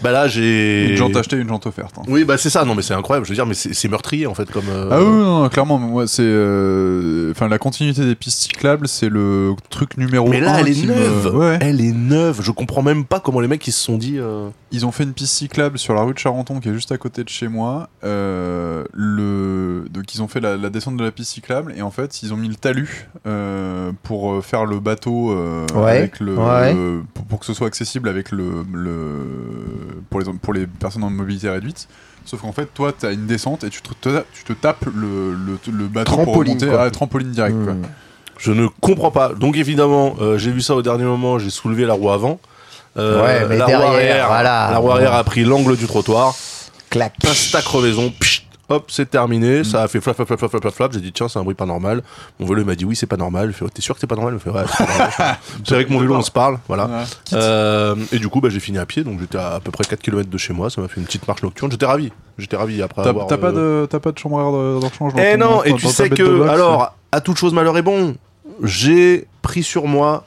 [0.02, 1.94] bah là j'ai Une jante achetée, une jante offerte.
[1.98, 2.02] hein.
[2.08, 2.64] oui, bah c'est ça.
[2.64, 3.24] Non, mais c'est incroyable.
[3.26, 4.64] Je veux dire, mais c'est meurtrier en fait comme.
[4.68, 6.22] euh, Ah oui, non, clairement, moi, c'est.
[6.24, 10.68] euh, Enfin, la continuité des pistes cyclables, c'est le truc numéro Mais là, un elle
[10.68, 11.34] est me- neuve.
[11.36, 11.58] Ouais.
[11.62, 12.40] Elle est neuve.
[12.42, 14.18] Je comprends même pas comment les mecs ils se sont dit.
[14.74, 16.98] Ils ont fait une piste cyclable sur la rue de Charenton qui est juste à
[16.98, 17.88] côté de chez moi.
[18.02, 19.84] Euh, le...
[19.90, 22.32] Donc ils ont fait la, la descente de la piste cyclable et en fait ils
[22.34, 26.74] ont mis le talus euh, pour euh, faire le bateau euh, Ouais, avec le, ouais.
[26.74, 31.04] le- pour, pour que ce soit accessible avec le, le pour les pour les personnes
[31.04, 31.88] en mobilité réduite.
[32.24, 34.86] Sauf qu'en fait toi tu as une descente et tu te, te- tu te tapes
[34.86, 36.82] le, le, le bateau pour Trampoline, remonter quoi.
[36.82, 37.56] à trampoline direct.
[37.64, 37.74] quoi.
[37.74, 37.82] Hmm.
[38.38, 39.32] Je ne comprends pas.
[39.32, 41.38] Donc évidemment, euh, j'ai vu ça au dernier moment.
[41.38, 42.40] J'ai soulevé la roue avant.
[42.96, 44.70] Euh, Ouais, la derrière, voilà.
[44.70, 46.34] la arrière a pris l'angle du trottoir.
[46.90, 47.12] Clac.
[47.20, 48.12] Pasta crevaison.
[48.20, 49.62] pchit, Hop, c'est terminé.
[49.62, 50.92] Ça a fait flap, flap, flap, flap, flap.
[50.92, 52.02] J'ai dit, tiens, c'est un bruit pas normal.
[52.40, 53.48] Mon vélo il m'a dit, oui, c'est pas normal.
[53.50, 54.32] Je fais, oh, t'es sûr que c'est pas normal?
[54.32, 55.36] Il me fait, ouais, c'est pas normal.
[55.66, 56.58] C'est avec mon vélo, on se parle.
[56.66, 56.86] Voilà.
[56.86, 57.02] Ouais.
[57.34, 59.84] Euh, et du coup, bah, j'ai fini à pied, donc j'étais à, à peu près
[59.84, 60.70] 4 km de chez moi.
[60.70, 61.70] Ça m'a fait une petite marche nocturne.
[61.70, 62.10] J'étais ravi.
[62.38, 63.26] J'étais ravi après T'as avoir.
[63.26, 64.44] t'as pas euh, de t'as pas de chambre à
[64.80, 64.88] dans
[65.18, 68.16] Eh ton- non, et tu sais que, alors, à toute chose malheur est bon,
[68.62, 70.24] j'ai pris sur moi,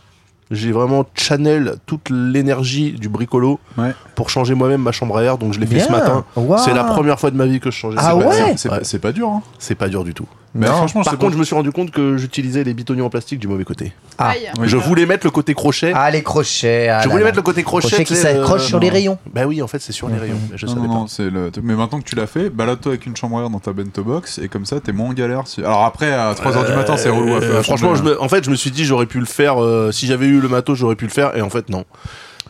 [0.52, 3.94] j'ai vraiment channel toute l'énergie du bricolo Ouais.
[4.16, 6.24] pour changer moi-même ma chambre à air, donc je l'ai fait ce matin.
[6.36, 6.58] Wow.
[6.58, 7.98] C'est la première fois de ma vie que je changeais.
[8.00, 8.80] Ah C'est pas- ouais C'est Ouais.
[8.84, 9.30] c'est pas dur.
[9.30, 9.42] Hein.
[9.60, 10.28] C'est pas dur du tout.
[10.58, 10.74] Mais Non.
[10.74, 13.48] franchement, Par contre, je me suis rendu compte que j'utilisais les bitoniers en plastique du
[13.48, 13.94] mauvais côté.
[14.18, 14.34] Ah.
[14.60, 14.68] Oui.
[14.68, 15.92] Je voulais mettre le côté crochet.
[15.94, 16.90] Ah, les crochets.
[16.90, 17.26] ah je voulais là.
[17.28, 17.88] mettre le côté crochet.
[17.88, 19.18] Crochet qui tu sais, s'accroche euh, sur les rayons.
[19.32, 20.38] Bah oui, en fait, c'est sur les rayons.
[20.52, 21.24] mais Je non, savais non, pas.
[21.24, 21.52] le.
[21.62, 24.04] Mais maintenant que tu l'as fait, balade-toi avec une chambre à air dans ta bento
[24.04, 25.44] box et comme ça t'es moins en galère.
[25.46, 27.64] si- Alors après à 3h du matin c'est relou à Euh, faire.
[27.64, 29.62] franchement, je me- en fait, je me suis dit, j'aurais pu le faire.
[29.64, 31.36] euh, si j'avais eu le matos, j'aurais pu le faire.
[31.38, 31.86] Et en fait, non.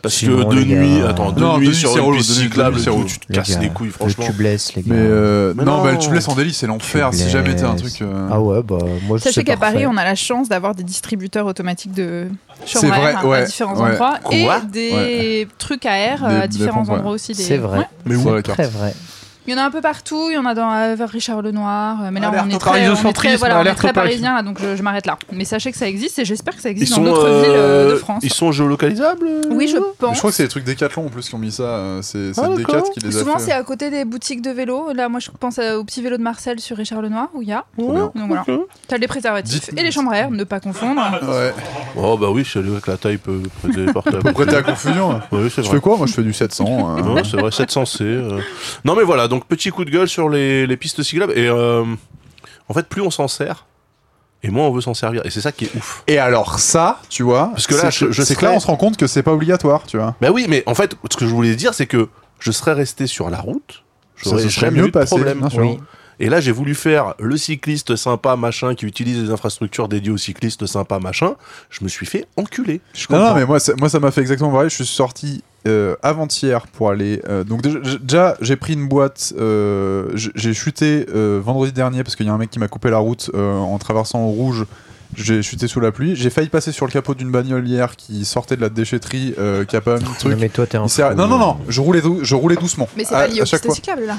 [0.02, 2.12] Parce Sinon, que de gars, nuit, euh, attends, de Non, nuit nuit, sur c'est une
[2.14, 4.24] piste de nuit, cyclable, c'est tout, tu te casses les couilles, Le franchement.
[4.26, 4.94] tubeless, les gars.
[4.94, 5.82] Mais, euh, Mais non, non.
[5.84, 8.00] bah, le tubeless en délit, c'est l'enfer si jamais t'es un truc.
[8.02, 9.56] euh, Ah ouais, bah moi je Sachez qu'à.
[9.56, 12.28] Paris, on a la chance d'avoir des distributeurs automatiques de
[12.64, 13.90] C'est chambres à vrai, air à différents ouais.
[13.92, 17.34] endroits et des trucs à air Des- à différents endroits aussi.
[17.34, 17.88] C'est vrai.
[18.06, 18.58] Mais la carte.
[18.58, 18.94] Très vrai.
[19.48, 20.26] Il y en a un peu partout.
[20.30, 22.02] Il y en a dans euh, vers Richard Lenoir.
[22.02, 23.92] euh, Mais là, on est au très, on est très, parisocentrisme, voilà, on est très
[23.94, 25.16] parisien là, donc je, je m'arrête là.
[25.32, 27.52] Mais sachez que ça existe et j'espère que ça Ils existe sont, dans d'autres villes
[27.54, 28.20] euh, de euh, France.
[28.22, 30.14] ils sont géolocalisables euh Oui, je Mais pense.
[30.14, 31.82] Je crois que c'est les trucs Decathlon en plus qui ont mis ça.
[32.02, 32.90] C'est c'est Ah, d'accord.
[32.90, 33.44] qui les a Souvent, fait.
[33.46, 34.92] c'est à côté des boutiques de vélo.
[34.92, 37.52] Là, moi, je pense au petit vélo de Marcel sur Richard Lenoir où il y
[37.52, 37.64] a.
[37.78, 38.10] Bien.
[38.14, 38.44] Donc voilà.
[38.86, 41.00] T'as les préservatifs Dites- et les chambres à air, ne pas confondre.
[41.22, 41.54] Ouais.
[41.96, 45.20] Oh bah oui, je savais que la taille peut prêter à Prêter à confusion.
[45.30, 45.48] Vrai.
[45.48, 45.96] fais quoi?
[45.96, 46.98] Moi, je fais du 700.
[46.98, 47.02] euh.
[47.14, 48.02] Ouais, c'est vrai, 700C.
[48.02, 48.40] euh.
[48.84, 51.32] Non mais voilà, donc petit coup de gueule sur les, les pistes cyclables.
[51.38, 51.84] Et euh,
[52.68, 53.66] en fait, plus on s'en sert,
[54.42, 55.22] et moins on veut s'en servir.
[55.24, 56.02] Et c'est ça qui est ouf.
[56.06, 58.60] Et alors ça, tu vois, Parce que là, je- je c'est que serais- là, on
[58.60, 60.14] se rend compte que c'est pas obligatoire, tu vois.
[60.20, 62.08] Bah oui, mais en fait, ce que je voulais dire, c'est que
[62.38, 63.82] je serais resté sur la route.
[64.22, 65.38] Ça J'aurais jamais mieux eu de passé, problème.
[65.40, 65.60] bien sûr.
[65.60, 65.78] Oui.
[66.20, 70.16] Et là, j'ai voulu faire le cycliste sympa, machin, qui utilise des infrastructures dédiées aux
[70.18, 71.34] cyclistes sympa, machin.
[71.70, 72.80] Je me suis fait enculer.
[72.92, 74.68] Je Non, mais moi, ça- moi, ça m'a fait exactement pareil.
[74.70, 77.20] Je suis sorti euh, avant-hier pour aller.
[77.28, 79.32] euh, donc déjà, j'ai pris une boîte.
[79.38, 82.90] euh, j'ai chuté euh, vendredi dernier parce qu'il y a un mec qui m'a coupé
[82.90, 84.66] la route euh, en traversant au rouge.
[85.16, 86.14] J'ai chuté sous la pluie.
[86.16, 89.64] J'ai failli passer sur le capot d'une bagnole hier qui sortait de la déchetterie, euh,
[89.64, 90.36] qui a pas mis le Non, truc.
[90.38, 91.14] mais toi t'es un Il s'est- fou.
[91.16, 92.86] Non, non, non, je roulais, dou- je roulais doucement.
[92.96, 93.74] Mais c'est pas lié à chaque fois.
[94.06, 94.16] là.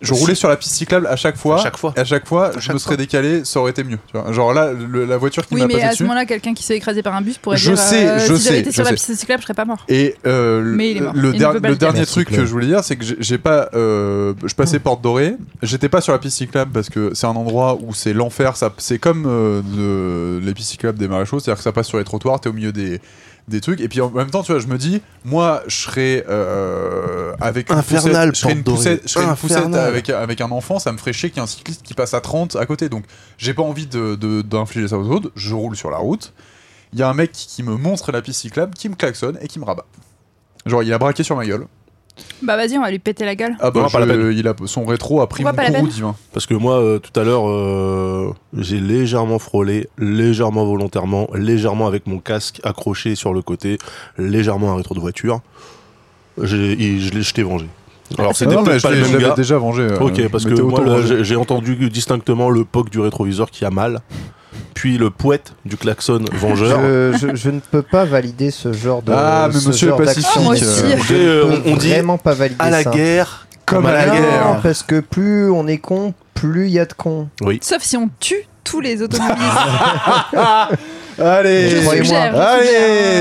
[0.00, 1.60] Je roulais sur la piste cyclable à chaque fois.
[1.60, 1.92] À chaque fois.
[1.96, 2.96] À chaque fois, je chaque me serais fois.
[2.96, 3.98] décalé, ça aurait été mieux.
[4.10, 4.32] tu vois.
[4.32, 6.02] Genre là, le- la voiture qui Oui, m'a mais passé à ce dessus.
[6.04, 8.44] moment-là, quelqu'un qui s'est écrasé par un bus pourrait Je dire sais, euh, je si
[8.44, 9.84] j'avais sais, été je sur la piste cyclable, je serais pas mort.
[9.88, 11.12] Et euh, Mais il est mort.
[11.14, 14.54] le, der- dernier truc que je voulais dire, c'est que j'ai- j'ai pas, euh, je
[14.54, 15.36] passais porte dorée.
[15.62, 18.56] J'étais pas sur la piste cyclable parce que c'est un endroit où c'est l'enfer.
[18.56, 21.98] Ça, c'est comme euh, de- les pistes cyclables des maréchaux, c'est-à-dire que ça passe sur
[21.98, 23.00] les trottoirs, t'es au milieu des
[23.48, 23.80] des trucs.
[23.80, 27.70] Et puis en même temps tu vois je me dis moi je serais euh, avec
[27.70, 30.78] une Infernal, poussette, je serais une poussette, je serais une poussette avec, avec un enfant
[30.78, 32.88] ça me ferait chier qu'il y ait un cycliste qui passe à 30 à côté.
[32.88, 33.04] Donc
[33.38, 35.30] j'ai pas envie de- de- d'infliger ça aux autres.
[35.36, 36.32] Je roule sur la route.
[36.92, 39.46] Il y a un mec qui me montre la piste cyclable, qui me klaxonne et
[39.48, 39.86] qui me rabat.
[40.66, 41.66] Genre, il a braqué sur ma gueule.
[42.42, 43.54] Bah vas-y, on va lui péter la gueule.
[43.60, 44.32] Ah bah, pas la je- peine.
[44.36, 46.14] il a, son rétro a pris Pourquoi mon pas la courroux peine divin.
[46.32, 52.06] Parce que moi, euh, tout à l'heure, euh, j'ai légèrement frôlé, légèrement volontairement, légèrement avec
[52.06, 53.78] mon casque accroché sur le côté,
[54.18, 55.40] légèrement un rétro de voiture.
[56.42, 57.66] J'ai- je l'ai je t'ai vengé.
[58.18, 59.36] Alors c'était Non, mais peut-être je pas le l'ai- je même l'avais gars.
[59.36, 59.82] déjà vengé.
[59.82, 61.18] euh, Ok, parce que m'étais moi, là, auto-vengé.
[61.18, 64.00] j'ai j'ai entendu distinctement le poc du rétroviseur qui a mal,
[64.74, 66.80] puis le poète du klaxon vengeur.
[66.80, 69.12] Je, je- je ne peux pas valider ce genre de.
[69.14, 70.26] Ah, mais monsieur pacifique.
[70.36, 70.64] Ah, moi aussi.
[70.64, 72.90] Je Écoutez, euh, peux on, on dit vraiment pas valider à la ça.
[72.90, 74.60] guerre, Comme à la Non, guerre.
[74.62, 77.28] parce que plus on est con, plus il y a de cons.
[77.60, 79.40] Sauf si on tue tous les automobilistes.
[81.18, 82.18] Allez, Croyez-moi.
[82.18, 82.68] Allez,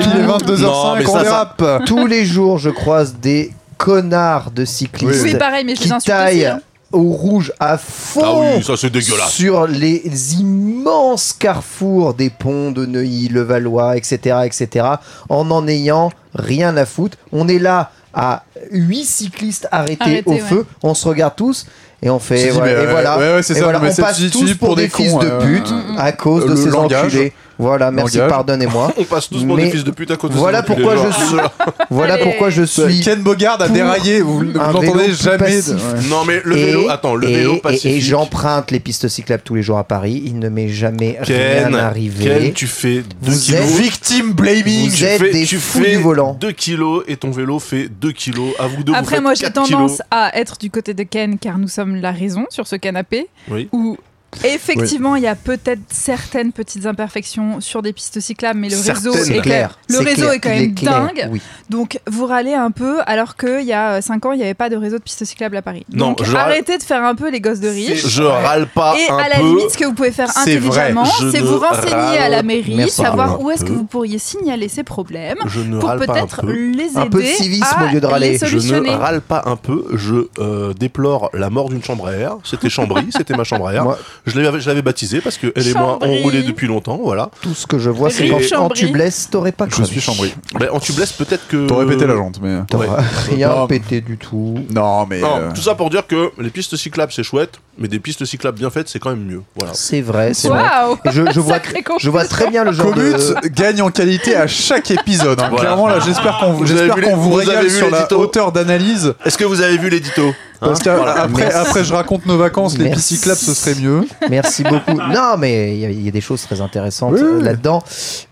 [0.02, 1.56] il est Non, 22h05, mais on ça.
[1.86, 5.94] Tous les jours, je croise des connards de cyclistes Oui, pareil, mais je qui les
[5.94, 6.24] insulte aussi.
[6.26, 6.62] taillent hein.
[6.92, 8.22] Au rouge à fond.
[8.24, 9.32] Ah oui, ça c'est dégueulasse.
[9.32, 14.86] Sur les immenses carrefours des ponts de Neuilly, Levallois, etc., etc.,
[15.30, 17.18] en en ayant rien à foutre.
[17.32, 20.40] On est là à 8 cyclistes arrêtés Arrêtés, au ouais.
[20.40, 21.68] feu, on se regarde tous
[22.02, 24.22] et on fait dit, et voilà, ouais, ouais, c'est Et ça, voilà, mais on passe
[24.32, 27.08] tous pour des, fils cons, de pute à cause de ces langage.
[27.14, 27.34] enculés.
[27.62, 28.30] Voilà, merci, Langage.
[28.32, 28.94] pardonnez-moi.
[28.98, 30.96] On passe tous pour Mais des fils de pute à côté de Voilà ces pourquoi
[30.96, 31.36] je suis,
[31.90, 35.58] voilà pourquoi je suis Ken Bogard a déraillé, vous l'entendez jamais.
[35.60, 35.76] ouais.
[36.10, 37.98] Non mais le Et- vélo, attends, le et, vélo et- pacifique.
[37.98, 40.22] Et, j'emprunte les pistes cyclables tous les jours à Paris.
[40.26, 42.24] Il ne m'est jamais Ken, rien arrivé.
[42.30, 43.62] Ken, tu fais 2 Vous kilos.
[43.78, 44.90] Victime blaming.
[44.92, 46.38] Vous tu êtes fais, des fous du volant.
[46.40, 48.54] 2 kilos et ton vélo fait 2 kilos.
[48.58, 51.58] À vous deux, Après, moi, j'ai 4 tendance à être du côté de Ken car
[51.58, 53.28] nous sommes la raison sur ce canapé.
[53.50, 53.70] Oui.
[53.72, 53.98] Où
[54.44, 59.14] effectivement, il y a peut-être certaines petites imperfections sur des pistes cyclables, mais le réseau
[59.14, 59.80] est clair.
[59.90, 61.30] Le réseau clair, est quand même dingue.
[61.32, 61.42] Oui.
[61.70, 64.70] Donc, vous râlez un peu alors qu'il y a 5 ans, il n'y avait pas
[64.70, 65.86] de réseau de pistes cyclables à Paris.
[65.92, 68.08] Non, Donc, râle- arrêtez de faire un peu les gosses de riches.
[68.08, 69.44] Je râle pas Et un à la peu.
[69.44, 72.96] limite, ce que vous pouvez faire intelligemment, c'est vous renseigner à la mairie, Merci.
[73.02, 76.16] savoir où est-ce que vous pourriez signaler ces problèmes Je ne pour râle pas un
[76.16, 76.52] peut-être peu.
[76.54, 78.32] les aider Un peu de civisme à au lieu de râler.
[78.32, 82.08] les Je Je ne râle pas un peu, je euh, déplore la mort d'une chambre
[82.08, 82.38] à air.
[82.44, 83.86] C'était Chambry, c'était ma chambre à air.
[84.26, 87.30] Je l'avais, je l'avais baptisée parce qu'elle et moi, on roulait depuis longtemps, voilà.
[87.42, 89.88] tout ce que je vois, c'est qu'en tubeless, t'aurais pas Je cramé.
[89.88, 90.34] suis chambri.
[90.60, 91.68] Ben, en tubeless, peut-être que.
[91.68, 92.60] T'aurais pété la jante, mais.
[92.70, 93.68] T'auras rien Non.
[93.68, 94.56] pété du tout.
[94.74, 95.20] Non, mais.
[95.20, 98.26] Non, euh, tout ça pour dire que les pistes cyclables c'est chouette, mais des pistes
[98.26, 99.42] cyclables bien faites c'est quand même mieux.
[99.56, 99.74] Voilà.
[99.74, 100.64] C'est vrai, c'est vrai.
[101.06, 101.60] Et Je, je vois,
[102.00, 103.12] je très bien le genre de...
[103.12, 105.40] Commute gagne en qualité à chaque épisode.
[105.40, 105.48] hein.
[105.50, 105.64] Voilà.
[105.66, 109.14] Clairement, là, j'espère qu'on Vous les- vous vous régale sur la hauteur d'analyse.
[109.26, 110.34] Est-ce que vous avez vu l'édito?
[110.60, 111.58] Parce Hein, Merci.
[111.58, 112.96] après, je raconte nos vacances, les Merci.
[112.96, 114.06] pistes cyclables, ce serait mieux.
[114.30, 114.92] Merci beaucoup.
[115.14, 117.82] Non, mais il y a- il y, a des choses très intéressantes Oui, euh, là-dedans.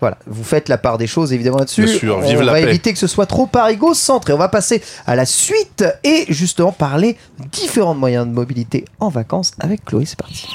[0.01, 1.85] Voilà, vous faites la part des choses évidemment là-dessus.
[1.85, 2.63] Bien sûr, on vive la va paix.
[2.69, 4.33] éviter que ce soit trop parigo-centré.
[4.33, 7.17] On va passer à la suite et justement parler
[7.51, 10.05] différents moyens de mobilité en vacances avec Chloé.
[10.05, 10.47] C'est parti.